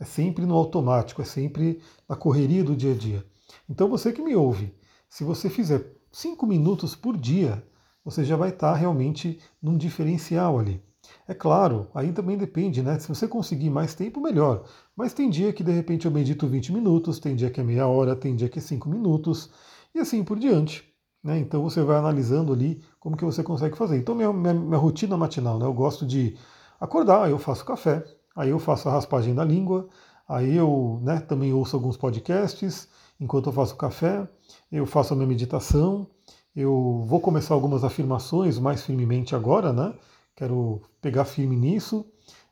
É 0.00 0.04
sempre 0.04 0.44
no 0.44 0.56
automático, 0.56 1.22
é 1.22 1.24
sempre 1.24 1.80
na 2.08 2.16
correria 2.16 2.64
do 2.64 2.74
dia 2.74 2.90
a 2.90 2.96
dia. 2.96 3.24
Então 3.70 3.88
você 3.88 4.12
que 4.12 4.20
me 4.20 4.34
ouve, 4.34 4.74
se 5.08 5.22
você 5.22 5.48
fizer 5.48 5.94
5 6.10 6.44
minutos 6.44 6.96
por 6.96 7.16
dia, 7.16 7.64
você 8.04 8.24
já 8.24 8.34
vai 8.34 8.48
estar 8.48 8.74
realmente 8.74 9.38
num 9.62 9.78
diferencial 9.78 10.58
ali. 10.58 10.82
É 11.26 11.34
claro, 11.34 11.88
aí 11.94 12.12
também 12.12 12.36
depende, 12.36 12.82
né? 12.82 12.98
Se 12.98 13.08
você 13.08 13.26
conseguir 13.28 13.70
mais 13.70 13.94
tempo, 13.94 14.20
melhor. 14.20 14.64
Mas 14.96 15.12
tem 15.14 15.30
dia 15.30 15.52
que 15.52 15.64
de 15.64 15.72
repente 15.72 16.06
eu 16.06 16.12
medito 16.12 16.46
20 16.46 16.72
minutos, 16.72 17.18
tem 17.18 17.34
dia 17.36 17.50
que 17.50 17.60
é 17.60 17.64
meia 17.64 17.86
hora, 17.86 18.16
tem 18.16 18.36
dia 18.36 18.48
que 18.48 18.58
é 18.58 18.62
5 18.62 18.88
minutos, 18.88 19.50
e 19.94 19.98
assim 19.98 20.22
por 20.24 20.38
diante. 20.38 20.84
Né? 21.22 21.38
Então 21.38 21.62
você 21.62 21.82
vai 21.82 21.96
analisando 21.96 22.52
ali 22.52 22.82
como 23.00 23.16
que 23.16 23.24
você 23.24 23.42
consegue 23.42 23.76
fazer. 23.76 23.96
Então 23.96 24.14
minha, 24.14 24.32
minha, 24.32 24.54
minha 24.54 24.78
rotina 24.78 25.16
matinal, 25.16 25.58
né? 25.58 25.66
Eu 25.66 25.72
gosto 25.72 26.06
de 26.06 26.36
acordar, 26.80 27.30
eu 27.30 27.38
faço 27.38 27.64
café, 27.64 28.04
aí 28.36 28.50
eu 28.50 28.58
faço 28.58 28.88
a 28.88 28.92
raspagem 28.92 29.34
da 29.34 29.44
língua, 29.44 29.88
aí 30.28 30.56
eu 30.56 31.00
né, 31.02 31.20
também 31.20 31.52
ouço 31.52 31.76
alguns 31.76 31.96
podcasts 31.96 32.88
enquanto 33.20 33.46
eu 33.46 33.52
faço 33.52 33.76
café, 33.76 34.28
eu 34.70 34.86
faço 34.86 35.12
a 35.12 35.16
minha 35.16 35.28
meditação, 35.28 36.06
eu 36.54 37.02
vou 37.06 37.20
começar 37.20 37.54
algumas 37.54 37.84
afirmações 37.84 38.58
mais 38.58 38.82
firmemente 38.82 39.34
agora, 39.34 39.72
né? 39.72 39.94
Quero 40.34 40.82
pegar 41.00 41.24
firme 41.24 41.56
nisso, 41.56 42.06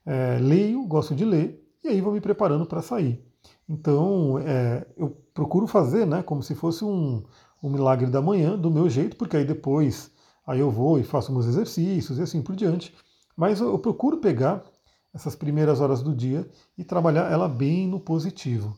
é, 0.05 0.39
leio, 0.39 0.87
gosto 0.87 1.15
de 1.15 1.25
ler, 1.25 1.63
e 1.83 1.89
aí 1.89 2.01
vou 2.01 2.13
me 2.13 2.21
preparando 2.21 2.67
para 2.67 2.83
sair. 2.83 3.25
Então, 3.69 4.39
é, 4.39 4.87
eu 4.97 5.11
procuro 5.33 5.67
fazer 5.67 6.07
né, 6.07 6.23
como 6.23 6.43
se 6.43 6.55
fosse 6.55 6.85
um, 6.85 7.23
um 7.63 7.71
milagre 7.71 8.11
da 8.11 8.21
manhã, 8.21 8.57
do 8.59 8.71
meu 8.71 8.89
jeito, 8.89 9.17
porque 9.17 9.37
aí 9.37 9.45
depois 9.45 10.11
aí 10.47 10.59
eu 10.59 10.71
vou 10.71 10.99
e 10.99 11.05
faço 11.05 11.33
meus 11.33 11.47
exercícios 11.47 12.19
e 12.19 12.23
assim 12.23 12.43
por 12.43 12.57
diante. 12.57 12.95
Mas 13.37 13.61
eu, 13.61 13.69
eu 13.69 13.79
procuro 13.79 14.19
pegar 14.19 14.63
essas 15.15 15.35
primeiras 15.35 15.81
horas 15.81 16.03
do 16.03 16.15
dia 16.15 16.49
e 16.77 16.85
trabalhar 16.85 17.31
ela 17.31 17.49
bem 17.49 17.87
no 17.87 18.01
positivo. 18.01 18.77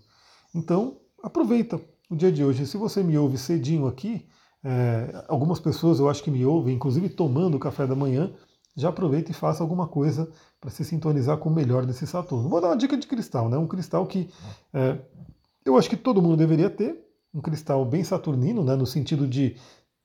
Então, 0.55 0.99
aproveita 1.23 1.81
o 2.11 2.17
dia 2.17 2.31
de 2.31 2.45
hoje. 2.45 2.67
Se 2.67 2.77
você 2.77 3.03
me 3.03 3.17
ouve 3.17 3.39
cedinho 3.39 3.87
aqui, 3.87 4.27
é, 4.63 5.25
algumas 5.29 5.61
pessoas 5.61 5.99
eu 5.99 6.09
acho 6.09 6.23
que 6.23 6.31
me 6.31 6.45
ouvem, 6.45 6.75
inclusive 6.75 7.09
tomando 7.09 7.57
o 7.57 7.61
café 7.61 7.87
da 7.87 7.95
manhã, 7.95 8.33
já 8.77 8.89
aproveita 8.89 9.31
e 9.31 9.35
faça 9.35 9.63
alguma 9.63 9.87
coisa 9.87 10.29
para 10.61 10.71
se 10.71 10.85
sintonizar 10.85 11.39
com 11.39 11.49
o 11.49 11.55
melhor 11.55 11.87
desse 11.87 12.07
Saturno. 12.07 12.49
Vou 12.49 12.61
dar 12.61 12.69
uma 12.69 12.77
dica 12.77 12.97
de 12.97 13.07
cristal, 13.07 13.49
né? 13.49 13.57
Um 13.57 13.67
cristal 13.67 14.07
que 14.07 14.29
é, 14.73 14.99
eu 15.65 15.77
acho 15.77 15.89
que 15.89 15.97
todo 15.97 16.21
mundo 16.21 16.37
deveria 16.37 16.69
ter, 16.69 17.05
um 17.33 17.41
cristal 17.41 17.85
bem 17.85 18.05
saturnino, 18.05 18.65
né? 18.65 18.77
No 18.77 18.87
sentido 18.87 19.27
de 19.27 19.57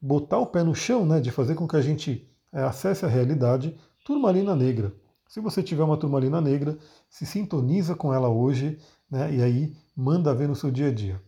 botar 0.02 0.38
o 0.38 0.48
pé 0.48 0.64
no 0.64 0.76
chão, 0.76 1.06
né? 1.06 1.20
De 1.20 1.32
fazer 1.32 1.56
com 1.56 1.68
que 1.68 1.76
a 1.76 1.82
gente 1.82 2.28
é, 2.52 2.62
acesse 2.64 3.06
a 3.06 3.10
realidade. 3.10 3.76
Turmalina 4.06 4.56
negra. 4.56 4.94
Se 5.28 5.40
você 5.40 5.62
tiver 5.62 5.84
uma 5.84 5.98
turmalina 5.98 6.42
negra, 6.42 6.78
se 7.10 7.26
sintoniza 7.26 7.96
com 7.96 8.14
ela 8.14 8.30
hoje, 8.30 8.80
né? 9.10 9.34
E 9.36 9.42
aí 9.42 9.76
manda 9.96 10.34
ver 10.34 10.48
no 10.48 10.56
seu 10.56 10.72
dia 10.72 10.88
a 10.88 10.94
dia. 10.94 11.22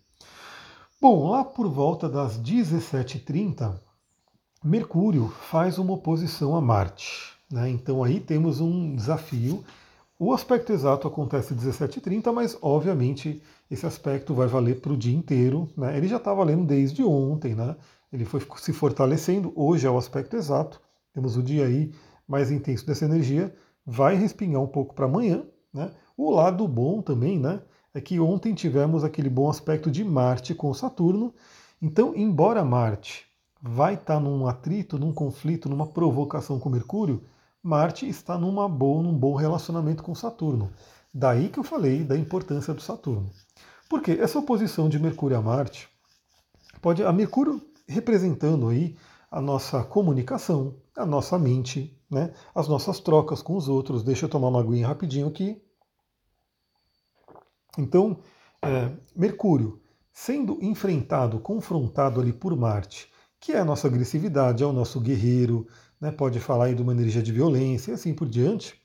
Bom, 1.00 1.30
lá 1.30 1.44
por 1.44 1.68
volta 1.68 2.08
das 2.08 2.40
17h30, 2.40 3.80
Mercúrio 4.64 5.28
faz 5.28 5.80
uma 5.80 5.94
oposição 5.94 6.56
a 6.56 6.62
Marte. 6.62 7.34
Né? 7.52 7.72
Então 7.72 8.04
aí 8.04 8.20
temos 8.20 8.62
um 8.62 8.96
desafio. 8.96 9.64
O 10.20 10.32
aspecto 10.32 10.72
exato 10.72 11.08
acontece 11.08 11.56
17h30, 11.56 12.32
mas 12.32 12.56
obviamente 12.62 13.42
esse 13.72 13.88
aspecto 13.88 14.36
vai 14.36 14.46
valer 14.46 14.80
para 14.80 14.94
o 14.94 14.98
dia 14.98 15.18
inteiro. 15.18 15.68
Né? 15.76 15.98
Ele 15.98 16.08
já 16.08 16.18
está 16.18 16.32
valendo 16.32 16.64
desde 16.64 17.04
ontem, 17.04 17.56
né? 17.56 17.76
ele 18.14 18.24
foi 18.24 18.40
se 18.58 18.72
fortalecendo. 18.72 19.52
Hoje 19.56 19.88
é 19.88 19.90
o 19.90 19.98
aspecto 19.98 20.36
exato. 20.36 20.80
Temos 21.12 21.36
o 21.36 21.42
dia 21.42 21.66
aí 21.66 21.92
mais 22.28 22.52
intenso 22.52 22.86
dessa 22.86 23.06
energia. 23.06 23.52
Vai 23.84 24.14
respingar 24.14 24.62
um 24.62 24.68
pouco 24.68 24.94
para 24.94 25.06
amanhã. 25.06 25.44
Né? 25.74 25.90
O 26.16 26.30
lado 26.30 26.68
bom 26.68 27.02
também 27.02 27.40
né, 27.40 27.64
é 27.96 28.00
que 28.00 28.20
ontem 28.20 28.54
tivemos 28.54 29.04
aquele 29.04 29.30
bom 29.30 29.50
aspecto 29.50 29.90
de 29.90 30.04
Marte 30.04 30.54
com 30.54 30.72
Saturno. 30.72 31.34
Então, 31.82 32.14
embora 32.16 32.64
Marte 32.64 33.31
vai 33.62 33.94
estar 33.94 34.16
tá 34.16 34.20
num 34.20 34.48
atrito, 34.48 34.98
num 34.98 35.14
conflito, 35.14 35.70
numa 35.70 35.88
provocação 35.88 36.60
com 36.60 36.70
Mercúrio, 36.70 37.24
Marte 37.62 38.08
está 38.10 38.38
numa 38.38 38.68
boa, 38.68 39.04
num 39.04 39.16
bom 39.16 39.36
relacionamento 39.36 40.02
com 40.02 40.16
Saturno. 40.16 40.72
Daí 41.14 41.50
que 41.50 41.60
eu 41.60 41.64
falei 41.64 42.04
da 42.04 42.18
importância 42.18 42.74
do 42.74 42.82
Saturno. 42.82 43.30
Porque 43.90 44.14
essa 44.14 44.40
oposição 44.40 44.90
de 44.90 44.98
Mercúrio 44.98 45.38
a 45.38 45.42
Marte 45.42 45.90
pode 46.82 47.04
a 47.04 47.12
Mercúrio 47.12 47.62
representando 47.88 48.70
aí 48.70 48.98
a 49.30 49.40
nossa 49.40 49.84
comunicação, 49.84 50.76
a 50.96 51.06
nossa 51.06 51.38
mente, 51.38 51.96
né, 52.10 52.34
as 52.56 52.68
nossas 52.68 53.00
trocas 53.00 53.42
com 53.42 53.56
os 53.56 53.68
outros. 53.68 54.04
Deixa 54.04 54.26
eu 54.26 54.30
tomar 54.30 54.48
uma 54.48 54.62
aguinha 54.62 54.88
rapidinho 54.88 55.28
aqui. 55.28 55.62
Então, 57.78 58.20
é, 58.62 58.92
Mercúrio 59.16 59.80
sendo 60.14 60.58
enfrentado, 60.62 61.40
confrontado 61.40 62.20
ali 62.20 62.34
por 62.34 62.56
Marte, 62.56 63.12
que 63.42 63.54
é 63.54 63.60
a 63.60 63.66
nossa 63.66 63.88
agressividade, 63.88 64.64
é 64.64 64.66
o 64.66 64.72
nosso 64.72 65.02
guerreiro, 65.02 65.68
né, 66.00 66.12
pode 66.12 66.40
falar 66.40 66.66
aí 66.66 66.76
de 66.76 66.82
uma 66.82 66.94
energia 66.94 67.24
de 67.24 67.32
violência 67.32 67.92
e 67.92 67.94
assim 67.96 68.14
por 68.14 68.30
diante. 68.30 68.80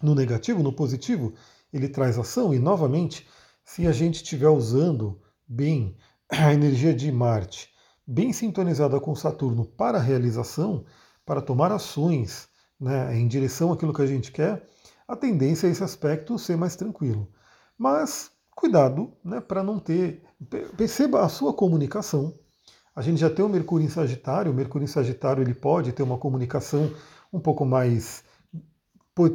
No 0.00 0.14
negativo, 0.14 0.62
no 0.62 0.72
positivo, 0.72 1.34
ele 1.72 1.88
traz 1.88 2.16
ação 2.16 2.54
e, 2.54 2.58
novamente, 2.58 3.26
se 3.64 3.86
a 3.88 3.92
gente 3.92 4.16
estiver 4.16 4.48
usando 4.48 5.20
bem 5.46 5.96
a 6.30 6.54
energia 6.54 6.94
de 6.94 7.10
Marte, 7.10 7.68
bem 8.06 8.32
sintonizada 8.32 9.00
com 9.00 9.14
Saturno 9.14 9.66
para 9.66 9.98
a 9.98 10.02
realização, 10.02 10.84
para 11.26 11.42
tomar 11.42 11.72
ações 11.72 12.48
né, 12.78 13.16
em 13.18 13.26
direção 13.26 13.72
àquilo 13.72 13.92
que 13.92 14.02
a 14.02 14.06
gente 14.06 14.30
quer, 14.30 14.68
a 15.06 15.16
tendência 15.16 15.66
é 15.66 15.70
esse 15.70 15.82
aspecto 15.82 16.38
ser 16.38 16.56
mais 16.56 16.76
tranquilo. 16.76 17.28
Mas 17.76 18.30
cuidado 18.54 19.12
né, 19.24 19.40
para 19.40 19.62
não 19.62 19.80
ter. 19.80 20.22
Perceba 20.76 21.22
a 21.22 21.28
sua 21.28 21.52
comunicação, 21.52 22.38
a 22.94 23.02
gente 23.02 23.20
já 23.20 23.30
tem 23.30 23.44
o 23.44 23.48
Mercúrio 23.48 23.84
em 23.84 23.90
Sagitário, 23.90 24.52
o 24.52 24.54
Mercúrio 24.54 24.84
em 24.84 24.88
Sagitário 24.88 25.42
ele 25.42 25.54
pode 25.54 25.92
ter 25.92 26.02
uma 26.02 26.18
comunicação 26.18 26.90
um 27.32 27.40
pouco 27.40 27.64
mais 27.64 28.24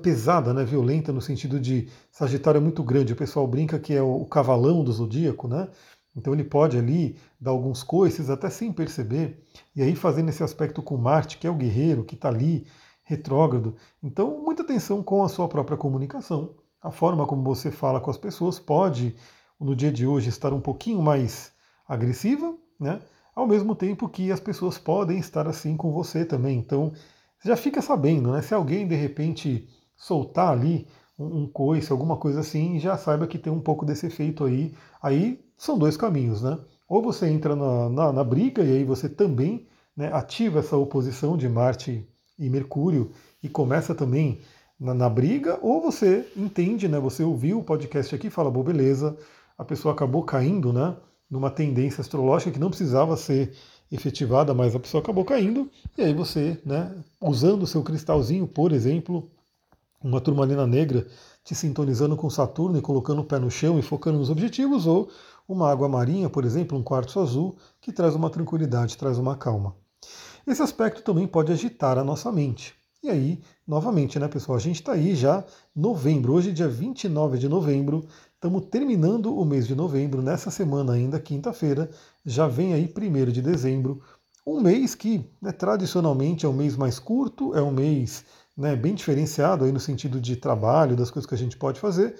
pesada, 0.01 0.53
né, 0.53 0.65
violenta, 0.65 1.13
no 1.13 1.21
sentido 1.21 1.59
de 1.59 1.87
Sagitário 2.11 2.57
é 2.57 2.61
muito 2.61 2.83
grande, 2.83 3.13
o 3.13 3.15
pessoal 3.15 3.45
brinca 3.45 3.77
que 3.77 3.93
é 3.93 4.01
o 4.01 4.25
cavalão 4.25 4.83
do 4.83 4.91
zodíaco, 4.91 5.47
né? 5.47 5.69
Então 6.15 6.33
ele 6.33 6.43
pode 6.43 6.77
ali 6.77 7.17
dar 7.39 7.51
alguns 7.51 7.83
coices 7.83 8.29
até 8.29 8.49
sem 8.49 8.71
perceber, 8.73 9.45
e 9.75 9.83
aí 9.83 9.95
fazendo 9.95 10.29
esse 10.29 10.41
aspecto 10.41 10.81
com 10.81 10.97
Marte, 10.97 11.37
que 11.37 11.45
é 11.45 11.51
o 11.51 11.55
guerreiro, 11.55 12.03
que 12.03 12.15
está 12.15 12.29
ali, 12.29 12.65
retrógrado. 13.03 13.75
Então, 14.01 14.41
muita 14.43 14.63
atenção 14.63 15.03
com 15.03 15.23
a 15.23 15.29
sua 15.29 15.47
própria 15.47 15.77
comunicação. 15.77 16.55
A 16.81 16.89
forma 16.89 17.27
como 17.27 17.43
você 17.43 17.69
fala 17.69 17.99
com 17.99 18.09
as 18.09 18.17
pessoas 18.17 18.57
pode, 18.57 19.15
no 19.59 19.75
dia 19.75 19.91
de 19.91 20.07
hoje, 20.07 20.29
estar 20.29 20.53
um 20.53 20.61
pouquinho 20.61 21.01
mais 21.01 21.51
agressiva, 21.87 22.55
né? 22.79 22.99
Ao 23.35 23.45
mesmo 23.45 23.75
tempo 23.75 24.07
que 24.07 24.31
as 24.31 24.39
pessoas 24.39 24.77
podem 24.77 25.19
estar 25.19 25.47
assim 25.47 25.75
com 25.75 25.91
você 25.91 26.23
também. 26.23 26.57
Então, 26.57 26.93
já 27.43 27.55
fica 27.55 27.81
sabendo, 27.81 28.31
né? 28.31 28.41
Se 28.41 28.53
alguém 28.53 28.87
de 28.87 28.95
repente 28.95 29.67
soltar 29.95 30.51
ali 30.51 30.87
um, 31.19 31.43
um 31.43 31.47
coice, 31.47 31.91
alguma 31.91 32.17
coisa 32.17 32.39
assim, 32.39 32.79
já 32.79 32.97
saiba 32.97 33.27
que 33.27 33.37
tem 33.37 33.51
um 33.51 33.61
pouco 33.61 33.85
desse 33.85 34.07
efeito 34.07 34.45
aí. 34.45 34.73
Aí 35.01 35.43
são 35.57 35.77
dois 35.77 35.97
caminhos, 35.97 36.41
né? 36.41 36.57
Ou 36.87 37.01
você 37.01 37.27
entra 37.27 37.55
na, 37.55 37.89
na, 37.89 38.13
na 38.13 38.23
briga 38.23 38.63
e 38.63 38.77
aí 38.77 38.83
você 38.83 39.09
também 39.09 39.67
né, 39.95 40.11
ativa 40.13 40.59
essa 40.59 40.77
oposição 40.77 41.37
de 41.37 41.47
Marte 41.49 42.07
e 42.37 42.49
Mercúrio 42.49 43.11
e 43.41 43.49
começa 43.49 43.95
também 43.95 44.41
na, 44.79 44.93
na, 44.93 45.09
briga, 45.09 45.57
ou 45.61 45.81
você 45.81 46.27
entende, 46.35 46.87
né? 46.87 46.99
Você 46.99 47.23
ouviu 47.23 47.59
o 47.59 47.63
podcast 47.63 48.13
aqui 48.13 48.27
e 48.27 48.31
fala, 48.31 48.51
bom, 48.51 48.63
beleza, 48.63 49.17
a 49.57 49.63
pessoa 49.63 49.93
acabou 49.93 50.23
caindo, 50.23 50.73
né? 50.73 50.95
Numa 51.29 51.49
tendência 51.49 52.01
astrológica 52.01 52.51
que 52.51 52.59
não 52.59 52.69
precisava 52.69 53.17
ser 53.17 53.53
efetivada, 53.91 54.53
mas 54.53 54.75
a 54.75 54.79
pessoa 54.79 55.01
acabou 55.01 55.23
caindo, 55.23 55.69
e 55.97 56.01
aí 56.01 56.13
você, 56.13 56.59
né, 56.65 56.91
usando 57.21 57.63
o 57.63 57.67
seu 57.67 57.83
cristalzinho, 57.83 58.47
por 58.47 58.71
exemplo, 58.71 59.29
uma 60.03 60.19
turmalina 60.21 60.65
negra, 60.65 61.07
te 61.43 61.53
sintonizando 61.53 62.15
com 62.15 62.29
Saturno 62.29 62.77
e 62.77 62.81
colocando 62.81 63.21
o 63.21 63.23
pé 63.23 63.37
no 63.37 63.51
chão 63.51 63.77
e 63.77 63.81
focando 63.81 64.17
nos 64.17 64.29
objetivos, 64.29 64.87
ou 64.87 65.09
uma 65.47 65.69
água 65.69 65.87
marinha, 65.87 66.29
por 66.29 66.43
exemplo, 66.43 66.77
um 66.77 66.83
quartzo 66.83 67.19
azul, 67.19 67.55
que 67.79 67.91
traz 67.91 68.15
uma 68.15 68.29
tranquilidade, 68.29 68.97
traz 68.97 69.17
uma 69.17 69.35
calma. 69.35 69.75
Esse 70.45 70.61
aspecto 70.61 71.01
também 71.03 71.27
pode 71.27 71.51
agitar 71.51 71.97
a 71.97 72.03
nossa 72.03 72.31
mente. 72.31 72.73
E 73.03 73.09
aí, 73.09 73.39
novamente, 73.67 74.17
né, 74.17 74.27
pessoal, 74.27 74.57
a 74.57 74.61
gente 74.61 74.77
está 74.77 74.93
aí 74.93 75.13
já 75.15 75.43
novembro, 75.75 76.33
hoje 76.33 76.51
dia 76.51 76.67
29 76.67 77.37
de 77.37 77.47
novembro, 77.47 78.05
Estamos 78.45 78.67
terminando 78.67 79.35
o 79.35 79.43
mês 79.43 79.65
de 79.65 79.73
novembro, 79.73 80.21
nessa 80.21 80.51
semana 80.51 80.93
ainda, 80.93 81.19
quinta-feira, 81.19 81.89
já 82.23 82.47
vem 82.47 82.75
aí 82.75 82.87
primeiro 82.87 83.31
de 83.31 83.41
dezembro, 83.41 84.03
um 84.45 84.61
mês 84.61 84.93
que 84.93 85.27
né, 85.41 85.51
tradicionalmente 85.51 86.45
é 86.45 86.47
um 86.47 86.53
mês 86.53 86.77
mais 86.77 86.99
curto, 86.99 87.55
é 87.55 87.61
um 87.63 87.71
mês 87.71 88.23
né, 88.55 88.75
bem 88.75 88.93
diferenciado 88.93 89.65
aí 89.65 89.71
no 89.71 89.79
sentido 89.79 90.21
de 90.21 90.35
trabalho, 90.35 90.95
das 90.95 91.09
coisas 91.09 91.27
que 91.27 91.33
a 91.33 91.37
gente 91.39 91.57
pode 91.57 91.79
fazer. 91.79 92.19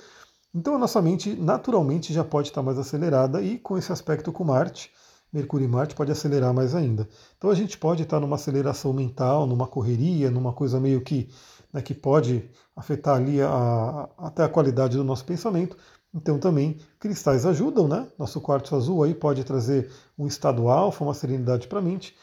Então 0.52 0.74
a 0.74 0.80
nossa 0.80 1.00
mente 1.00 1.36
naturalmente 1.36 2.12
já 2.12 2.24
pode 2.24 2.48
estar 2.48 2.64
mais 2.64 2.80
acelerada 2.80 3.40
e 3.40 3.60
com 3.60 3.78
esse 3.78 3.92
aspecto 3.92 4.32
com 4.32 4.44
Marte, 4.44 4.90
Mercúrio 5.32 5.66
e 5.66 5.68
Marte 5.68 5.94
pode 5.94 6.12
acelerar 6.12 6.56
mais 6.56 6.74
ainda. 6.74 7.08
Então 7.38 7.52
a 7.52 7.56
gente 7.56 7.78
pode 7.78 8.02
estar 8.02 8.20
numa 8.20 8.36
aceleração 8.36 8.92
mental, 8.94 9.46
numa 9.46 9.68
correria, 9.68 10.32
numa 10.32 10.54
coisa 10.54 10.80
meio 10.80 11.02
que, 11.02 11.30
né, 11.72 11.84
que 11.84 11.94
pode 11.94 12.50
afetar 12.76 13.16
ali 13.16 13.40
a, 13.44 13.48
a, 13.48 14.10
até 14.26 14.44
a 14.44 14.50
qualidade 14.50 14.98
do 14.98 15.04
nosso 15.04 15.24
pensamento, 15.24 15.78
então 16.16 16.40
também 16.40 16.80
cristais 16.98 17.46
ajudam, 17.46 17.90
né? 17.90 18.08
Nosso 18.18 18.40
quartzo 18.40 18.74
azul 18.74 19.04
aí 19.04 19.14
pode 19.14 19.44
trazer 19.44 19.92
um 20.18 20.26
estado 20.26 20.70
alfa, 20.70 21.04
uma 21.04 21.14
serenidade 21.14 21.68
para 21.68 21.80
a 21.80 21.82
mente. 21.82 22.16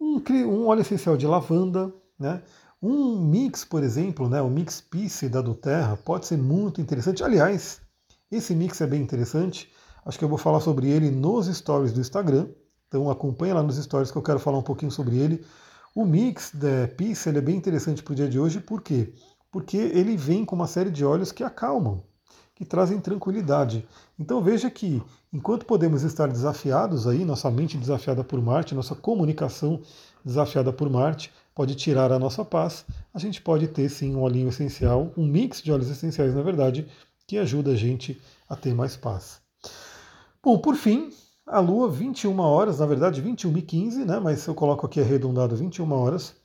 Um, 0.00 0.22
um, 0.46 0.66
óleo 0.68 0.82
essencial 0.82 1.16
de 1.16 1.26
lavanda, 1.26 1.92
né? 2.16 2.40
Um 2.80 3.20
mix, 3.20 3.64
por 3.64 3.82
exemplo, 3.82 4.28
né? 4.28 4.40
o 4.40 4.48
mix 4.48 4.80
Peace 4.80 5.28
da 5.28 5.40
do 5.40 5.54
Terra 5.54 5.96
pode 5.96 6.26
ser 6.26 6.36
muito 6.36 6.80
interessante. 6.80 7.22
Aliás, 7.22 7.80
esse 8.30 8.54
mix 8.54 8.80
é 8.80 8.86
bem 8.86 9.02
interessante. 9.02 9.72
Acho 10.04 10.18
que 10.18 10.24
eu 10.24 10.28
vou 10.28 10.38
falar 10.38 10.60
sobre 10.60 10.88
ele 10.88 11.10
nos 11.10 11.46
stories 11.46 11.92
do 11.92 12.00
Instagram. 12.00 12.48
Então 12.86 13.10
acompanha 13.10 13.54
lá 13.54 13.62
nos 13.62 13.76
stories 13.76 14.10
que 14.10 14.18
eu 14.18 14.22
quero 14.22 14.38
falar 14.38 14.58
um 14.58 14.62
pouquinho 14.62 14.90
sobre 14.90 15.18
ele. 15.18 15.44
O 15.94 16.04
mix 16.04 16.52
da 16.54 16.88
Peace 16.96 17.28
ele 17.28 17.38
é 17.38 17.42
bem 17.42 17.56
interessante 17.56 18.02
para 18.02 18.12
o 18.12 18.16
dia 18.16 18.28
de 18.28 18.38
hoje, 18.38 18.60
por 18.60 18.82
quê? 18.82 19.12
Porque 19.50 19.76
ele 19.76 20.16
vem 20.16 20.44
com 20.44 20.56
uma 20.56 20.66
série 20.66 20.90
de 20.90 21.04
óleos 21.04 21.30
que 21.30 21.44
acalmam 21.44 22.02
que 22.62 22.68
trazem 22.68 23.00
tranquilidade. 23.00 23.84
Então 24.16 24.40
veja 24.40 24.70
que 24.70 25.02
enquanto 25.32 25.66
podemos 25.66 26.04
estar 26.04 26.28
desafiados 26.28 27.08
aí, 27.08 27.24
nossa 27.24 27.50
mente 27.50 27.76
desafiada 27.76 28.22
por 28.22 28.40
Marte, 28.40 28.72
nossa 28.72 28.94
comunicação 28.94 29.80
desafiada 30.24 30.72
por 30.72 30.88
Marte, 30.88 31.32
pode 31.56 31.74
tirar 31.74 32.12
a 32.12 32.20
nossa 32.20 32.44
paz, 32.44 32.84
a 33.12 33.18
gente 33.18 33.42
pode 33.42 33.66
ter 33.66 33.88
sim 33.88 34.14
um 34.14 34.20
olhinho 34.20 34.48
essencial, 34.48 35.12
um 35.16 35.26
mix 35.26 35.60
de 35.60 35.72
óleos 35.72 35.90
essenciais, 35.90 36.36
na 36.36 36.42
verdade, 36.42 36.86
que 37.26 37.36
ajuda 37.36 37.72
a 37.72 37.76
gente 37.76 38.22
a 38.48 38.54
ter 38.54 38.72
mais 38.72 38.96
paz. 38.96 39.40
Bom, 40.40 40.56
por 40.58 40.76
fim, 40.76 41.10
a 41.44 41.58
Lua, 41.58 41.90
21 41.90 42.38
horas, 42.38 42.78
na 42.78 42.86
verdade 42.86 43.20
21 43.20 43.58
e 43.58 43.62
15, 43.62 44.04
né, 44.04 44.20
mas 44.20 44.46
eu 44.46 44.54
coloco 44.54 44.86
aqui 44.86 45.00
arredondado 45.00 45.56
21 45.56 45.92
horas, 45.92 46.36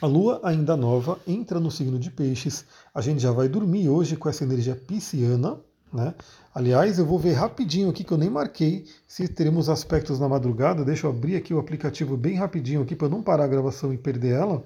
a 0.00 0.06
Lua, 0.06 0.40
ainda 0.42 0.76
nova, 0.76 1.18
entra 1.26 1.60
no 1.60 1.70
signo 1.70 1.98
de 1.98 2.10
Peixes. 2.10 2.64
A 2.94 3.02
gente 3.02 3.20
já 3.20 3.30
vai 3.32 3.48
dormir 3.48 3.88
hoje 3.88 4.16
com 4.16 4.28
essa 4.28 4.44
energia 4.44 4.74
pisciana. 4.74 5.60
Né? 5.92 6.14
Aliás, 6.54 6.98
eu 6.98 7.04
vou 7.04 7.18
ver 7.18 7.32
rapidinho 7.32 7.90
aqui 7.90 8.02
que 8.02 8.12
eu 8.12 8.16
nem 8.16 8.30
marquei 8.30 8.86
se 9.06 9.28
teremos 9.28 9.68
aspectos 9.68 10.18
na 10.18 10.28
madrugada. 10.28 10.84
Deixa 10.84 11.06
eu 11.06 11.10
abrir 11.10 11.36
aqui 11.36 11.52
o 11.52 11.58
aplicativo 11.58 12.16
bem 12.16 12.36
rapidinho 12.36 12.80
aqui 12.80 12.96
para 12.96 13.08
não 13.08 13.22
parar 13.22 13.44
a 13.44 13.48
gravação 13.48 13.92
e 13.92 13.98
perder 13.98 14.34
ela. 14.36 14.64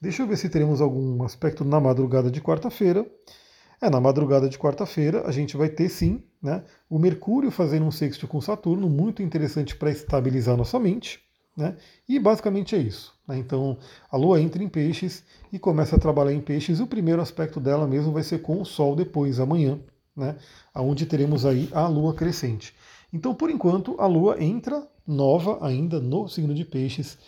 Deixa 0.00 0.22
eu 0.22 0.26
ver 0.26 0.36
se 0.36 0.48
teremos 0.48 0.80
algum 0.80 1.22
aspecto 1.22 1.64
na 1.64 1.78
madrugada 1.78 2.30
de 2.30 2.40
quarta-feira. 2.40 3.06
É, 3.80 3.90
na 3.90 4.00
madrugada 4.00 4.48
de 4.48 4.56
quarta-feira 4.56 5.26
a 5.26 5.32
gente 5.32 5.56
vai 5.56 5.68
ter 5.68 5.88
sim 5.88 6.22
né, 6.40 6.64
o 6.88 6.98
Mercúrio 6.98 7.50
fazendo 7.50 7.84
um 7.84 7.90
sexto 7.90 8.26
com 8.26 8.40
Saturno, 8.40 8.88
muito 8.88 9.22
interessante 9.22 9.76
para 9.76 9.90
estabilizar 9.90 10.56
nossa 10.56 10.78
mente. 10.78 11.20
Né? 11.56 11.76
E 12.08 12.18
basicamente 12.18 12.74
é 12.74 12.78
isso. 12.78 13.14
Né? 13.26 13.38
Então 13.38 13.76
a 14.10 14.16
Lua 14.16 14.40
entra 14.40 14.62
em 14.62 14.68
peixes 14.68 15.22
e 15.52 15.58
começa 15.58 15.96
a 15.96 15.98
trabalhar 15.98 16.32
em 16.32 16.40
peixes. 16.40 16.80
O 16.80 16.86
primeiro 16.86 17.20
aspecto 17.20 17.60
dela 17.60 17.86
mesmo 17.86 18.12
vai 18.12 18.22
ser 18.22 18.40
com 18.40 18.60
o 18.60 18.64
Sol 18.64 18.96
depois, 18.96 19.38
amanhã, 19.38 19.78
né? 20.16 20.36
onde 20.74 21.06
teremos 21.06 21.44
aí 21.44 21.68
a 21.72 21.86
Lua 21.86 22.14
crescente. 22.14 22.74
Então, 23.12 23.34
por 23.34 23.50
enquanto, 23.50 23.94
a 24.00 24.06
Lua 24.06 24.42
entra 24.42 24.88
nova 25.06 25.64
ainda 25.66 26.00
no 26.00 26.28
signo 26.28 26.54
de 26.54 26.64
peixes, 26.64 27.18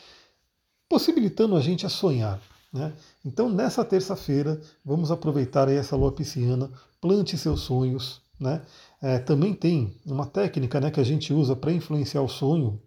possibilitando 0.89 1.57
a 1.57 1.61
gente 1.61 1.85
a 1.85 1.89
sonhar. 1.89 2.41
Né? 2.73 2.93
Então, 3.25 3.49
nessa 3.49 3.85
terça-feira, 3.85 4.61
vamos 4.85 5.11
aproveitar 5.11 5.69
essa 5.69 5.95
lua 5.95 6.11
pisciana, 6.11 6.71
plante 7.01 7.39
seus 7.39 7.61
sonhos. 7.61 8.21
Né? 8.39 8.63
É, 9.01 9.19
também 9.19 9.55
tem 9.55 9.97
uma 10.05 10.27
técnica 10.27 10.81
né, 10.81 10.91
que 10.91 10.99
a 10.99 11.05
gente 11.05 11.33
usa 11.33 11.55
para 11.55 11.73
influenciar 11.73 12.23
o 12.23 12.29
sonho. 12.29 12.81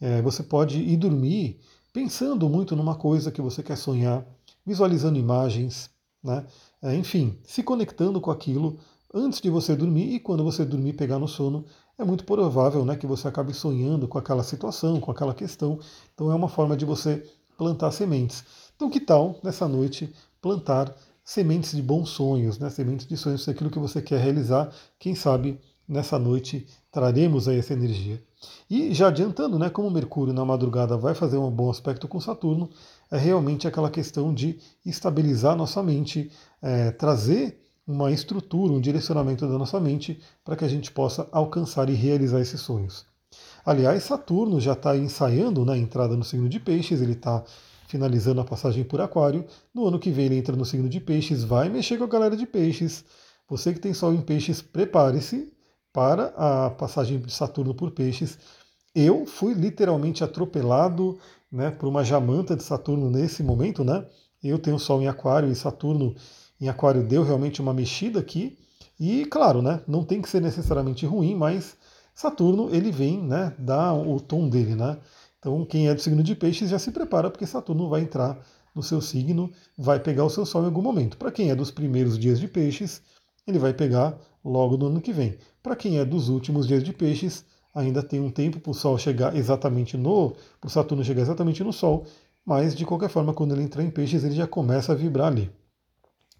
É, 0.00 0.20
você 0.22 0.42
pode 0.42 0.78
ir 0.78 0.96
dormir 0.96 1.58
pensando 1.92 2.48
muito 2.48 2.76
numa 2.76 2.94
coisa 2.94 3.30
que 3.30 3.40
você 3.40 3.62
quer 3.62 3.76
sonhar, 3.76 4.26
visualizando 4.64 5.18
imagens, 5.18 5.90
né? 6.22 6.44
É, 6.82 6.94
enfim, 6.94 7.38
se 7.44 7.62
conectando 7.62 8.20
com 8.20 8.30
aquilo 8.30 8.78
antes 9.14 9.40
de 9.40 9.48
você 9.48 9.74
dormir 9.74 10.14
e 10.14 10.20
quando 10.20 10.44
você 10.44 10.64
dormir 10.64 10.92
pegar 10.92 11.18
no 11.18 11.26
sono, 11.26 11.64
é 11.98 12.04
muito 12.04 12.24
provável 12.24 12.84
né, 12.84 12.96
que 12.96 13.06
você 13.06 13.26
acabe 13.28 13.54
sonhando 13.54 14.06
com 14.06 14.18
aquela 14.18 14.42
situação, 14.42 15.00
com 15.00 15.10
aquela 15.10 15.32
questão. 15.32 15.78
Então 16.12 16.30
é 16.30 16.34
uma 16.34 16.48
forma 16.48 16.76
de 16.76 16.84
você 16.84 17.26
plantar 17.56 17.90
sementes. 17.90 18.44
Então, 18.74 18.90
que 18.90 19.00
tal 19.00 19.40
nessa 19.42 19.66
noite 19.66 20.12
plantar 20.40 20.94
sementes 21.24 21.72
de 21.74 21.82
bons 21.82 22.10
sonhos, 22.10 22.58
né? 22.58 22.68
sementes 22.68 23.06
de 23.06 23.16
sonhos, 23.16 23.48
aquilo 23.48 23.70
que 23.70 23.78
você 23.78 24.02
quer 24.02 24.20
realizar? 24.20 24.70
Quem 24.98 25.14
sabe 25.14 25.58
nessa 25.88 26.18
noite 26.18 26.66
traremos 26.90 27.48
aí 27.48 27.58
essa 27.58 27.72
energia. 27.72 28.22
E 28.68 28.92
já 28.92 29.08
adiantando, 29.08 29.58
né, 29.58 29.70
como 29.70 29.90
Mercúrio 29.90 30.32
na 30.32 30.44
madrugada 30.44 30.96
vai 30.96 31.14
fazer 31.14 31.36
um 31.36 31.50
bom 31.50 31.70
aspecto 31.70 32.08
com 32.08 32.20
Saturno, 32.20 32.68
é 33.10 33.16
realmente 33.16 33.66
aquela 33.66 33.90
questão 33.90 34.32
de 34.32 34.58
estabilizar 34.84 35.56
nossa 35.56 35.82
mente, 35.82 36.30
é, 36.60 36.90
trazer 36.90 37.60
uma 37.86 38.10
estrutura, 38.10 38.72
um 38.72 38.80
direcionamento 38.80 39.46
da 39.46 39.56
nossa 39.56 39.78
mente 39.78 40.20
para 40.44 40.56
que 40.56 40.64
a 40.64 40.68
gente 40.68 40.90
possa 40.90 41.28
alcançar 41.30 41.88
e 41.88 41.94
realizar 41.94 42.40
esses 42.40 42.60
sonhos. 42.60 43.06
Aliás, 43.64 44.04
Saturno 44.04 44.60
já 44.60 44.72
está 44.72 44.96
ensaiando 44.96 45.64
né, 45.64 45.76
entrada 45.76 46.16
no 46.16 46.24
signo 46.24 46.48
de 46.48 46.58
Peixes, 46.58 47.00
ele 47.00 47.12
está 47.12 47.44
finalizando 47.86 48.40
a 48.40 48.44
passagem 48.44 48.84
por 48.84 49.00
Aquário. 49.00 49.44
No 49.72 49.86
ano 49.86 49.98
que 49.98 50.10
vem 50.10 50.26
ele 50.26 50.36
entra 50.36 50.56
no 50.56 50.64
signo 50.64 50.88
de 50.88 51.00
Peixes, 51.00 51.44
vai 51.44 51.68
mexer 51.68 51.96
com 51.98 52.04
a 52.04 52.08
galera 52.08 52.36
de 52.36 52.46
Peixes. 52.46 53.04
Você 53.48 53.72
que 53.72 53.80
tem 53.80 53.94
Sol 53.94 54.12
em 54.12 54.20
Peixes, 54.20 54.60
prepare-se 54.60 55.52
para 55.96 56.34
a 56.36 56.68
passagem 56.68 57.18
de 57.18 57.32
Saturno 57.32 57.74
por 57.74 57.90
Peixes. 57.90 58.38
Eu 58.94 59.24
fui 59.24 59.54
literalmente 59.54 60.22
atropelado 60.22 61.18
né, 61.50 61.70
por 61.70 61.88
uma 61.88 62.04
jamanta 62.04 62.54
de 62.54 62.62
Saturno 62.62 63.08
nesse 63.08 63.42
momento, 63.42 63.82
né? 63.82 64.04
Eu 64.44 64.58
tenho 64.58 64.78
Sol 64.78 65.00
em 65.00 65.08
Aquário 65.08 65.50
e 65.50 65.54
Saturno 65.54 66.14
em 66.60 66.68
Aquário 66.68 67.02
deu 67.02 67.24
realmente 67.24 67.62
uma 67.62 67.72
mexida 67.72 68.20
aqui. 68.20 68.58
E 69.00 69.24
claro, 69.24 69.62
né, 69.62 69.80
não 69.88 70.04
tem 70.04 70.20
que 70.20 70.28
ser 70.28 70.42
necessariamente 70.42 71.06
ruim, 71.06 71.34
mas 71.34 71.78
Saturno 72.14 72.68
ele 72.74 72.92
vem, 72.92 73.22
né, 73.22 73.54
dar 73.58 73.94
o 73.94 74.20
tom 74.20 74.50
dele, 74.50 74.74
né? 74.74 74.98
Então 75.38 75.64
quem 75.64 75.88
é 75.88 75.94
do 75.94 76.00
signo 76.02 76.22
de 76.22 76.34
Peixes 76.34 76.68
já 76.68 76.78
se 76.78 76.90
prepara 76.90 77.30
porque 77.30 77.46
Saturno 77.46 77.88
vai 77.88 78.02
entrar 78.02 78.38
no 78.74 78.82
seu 78.82 79.00
signo, 79.00 79.50
vai 79.78 79.98
pegar 79.98 80.26
o 80.26 80.30
seu 80.30 80.44
Sol 80.44 80.60
em 80.60 80.66
algum 80.66 80.82
momento. 80.82 81.16
Para 81.16 81.32
quem 81.32 81.50
é 81.50 81.54
dos 81.54 81.70
primeiros 81.70 82.18
dias 82.18 82.38
de 82.38 82.46
Peixes, 82.46 83.00
ele 83.46 83.58
vai 83.58 83.72
pegar 83.72 84.18
logo 84.44 84.76
no 84.76 84.86
ano 84.86 85.00
que 85.00 85.12
vem. 85.12 85.38
Para 85.66 85.74
quem 85.74 85.98
é 85.98 86.04
dos 86.04 86.28
últimos 86.28 86.64
dias 86.64 86.84
de 86.84 86.92
Peixes, 86.92 87.44
ainda 87.74 88.00
tem 88.00 88.20
um 88.20 88.30
tempo 88.30 88.60
para 88.60 88.70
o 88.70 88.72
Sol 88.72 88.96
chegar 88.96 89.34
exatamente 89.34 89.96
no, 89.96 90.30
para 90.60 90.68
o 90.68 90.70
Saturno 90.70 91.02
chegar 91.02 91.22
exatamente 91.22 91.64
no 91.64 91.72
Sol, 91.72 92.06
mas 92.44 92.72
de 92.72 92.86
qualquer 92.86 93.08
forma, 93.08 93.34
quando 93.34 93.52
ele 93.52 93.64
entrar 93.64 93.82
em 93.82 93.90
Peixes, 93.90 94.22
ele 94.22 94.36
já 94.36 94.46
começa 94.46 94.92
a 94.92 94.94
vibrar 94.94 95.26
ali. 95.26 95.50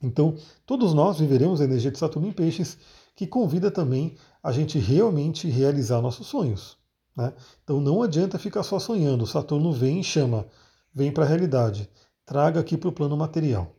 Então, 0.00 0.36
todos 0.64 0.94
nós 0.94 1.18
viveremos 1.18 1.60
a 1.60 1.64
energia 1.64 1.90
de 1.90 1.98
Saturno 1.98 2.28
em 2.28 2.32
Peixes, 2.32 2.78
que 3.16 3.26
convida 3.26 3.68
também 3.68 4.14
a 4.40 4.52
gente 4.52 4.78
realmente 4.78 5.48
realizar 5.48 6.00
nossos 6.00 6.28
sonhos. 6.28 6.78
Né? 7.16 7.32
Então, 7.64 7.80
não 7.80 8.02
adianta 8.02 8.38
ficar 8.38 8.62
só 8.62 8.78
sonhando. 8.78 9.26
Saturno 9.26 9.72
vem 9.72 9.98
e 9.98 10.04
chama, 10.04 10.46
vem 10.94 11.10
para 11.10 11.24
a 11.24 11.26
realidade, 11.26 11.90
traga 12.24 12.60
aqui 12.60 12.76
para 12.76 12.90
o 12.90 12.92
plano 12.92 13.16
material. 13.16 13.74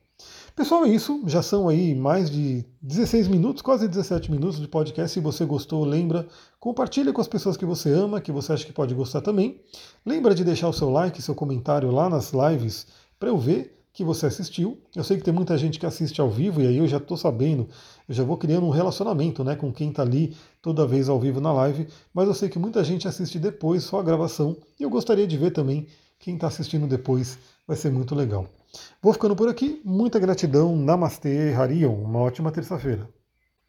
Pessoal, 0.58 0.86
é 0.86 0.90
isso. 0.90 1.22
Já 1.28 1.44
são 1.44 1.70
aí 1.70 1.94
mais 1.94 2.32
de 2.32 2.66
16 2.82 3.28
minutos, 3.28 3.62
quase 3.62 3.88
17 3.88 4.32
minutos 4.32 4.60
de 4.60 4.68
podcast. 4.68 5.14
Se 5.14 5.20
você 5.20 5.46
gostou, 5.46 5.86
lembra, 5.86 6.28
compartilha 6.60 7.14
com 7.14 7.22
as 7.22 7.28
pessoas 7.28 7.56
que 7.56 7.64
você 7.64 7.92
ama, 7.92 8.20
que 8.20 8.32
você 8.32 8.54
acha 8.54 8.66
que 8.66 8.74
pode 8.74 8.96
gostar 8.96 9.22
também. 9.22 9.62
Lembra 10.04 10.34
de 10.34 10.44
deixar 10.44 10.68
o 10.68 10.74
seu 10.74 10.90
like, 10.90 11.22
seu 11.22 11.36
comentário 11.36 11.92
lá 11.92 12.10
nas 12.10 12.34
lives 12.34 12.88
para 13.20 13.30
eu 13.30 13.38
ver 13.38 13.78
que 13.94 14.04
você 14.04 14.26
assistiu. 14.26 14.82
Eu 14.96 15.04
sei 15.04 15.18
que 15.18 15.24
tem 15.24 15.32
muita 15.32 15.56
gente 15.60 15.78
que 15.78 15.86
assiste 15.86 16.20
ao 16.20 16.32
vivo 16.32 16.60
e 16.60 16.66
aí 16.66 16.78
eu 16.78 16.88
já 16.88 16.98
estou 16.98 17.18
sabendo, 17.18 17.70
eu 18.10 18.16
já 18.16 18.24
vou 18.24 18.36
criando 18.36 18.66
um 18.66 18.72
relacionamento 18.72 19.44
né, 19.44 19.56
com 19.56 19.72
quem 19.72 19.92
está 19.92 20.02
ali 20.02 20.36
toda 20.60 20.88
vez 20.88 21.08
ao 21.08 21.20
vivo 21.20 21.40
na 21.40 21.54
live, 21.54 21.88
mas 22.12 22.28
eu 22.28 22.34
sei 22.34 22.50
que 22.50 22.58
muita 22.58 22.84
gente 22.84 23.08
assiste 23.08 23.38
depois 23.38 23.84
só 23.84 24.00
a 24.00 24.04
gravação 24.04 24.58
e 24.80 24.82
eu 24.82 24.90
gostaria 24.90 25.28
de 25.28 25.38
ver 25.38 25.52
também 25.52 25.86
quem 26.20 26.34
está 26.34 26.48
assistindo 26.48 26.88
depois, 26.88 27.38
vai 27.68 27.76
ser 27.76 27.92
muito 27.92 28.16
legal. 28.16 28.48
Vou 29.02 29.14
ficando 29.14 29.36
por 29.36 29.50
aqui, 29.50 29.82
muita 29.84 30.20
gratidão, 30.20 30.76
Namastê, 30.76 31.54
Harion, 31.54 31.94
uma 31.94 32.20
ótima 32.20 32.52
terça-feira. 32.52 33.10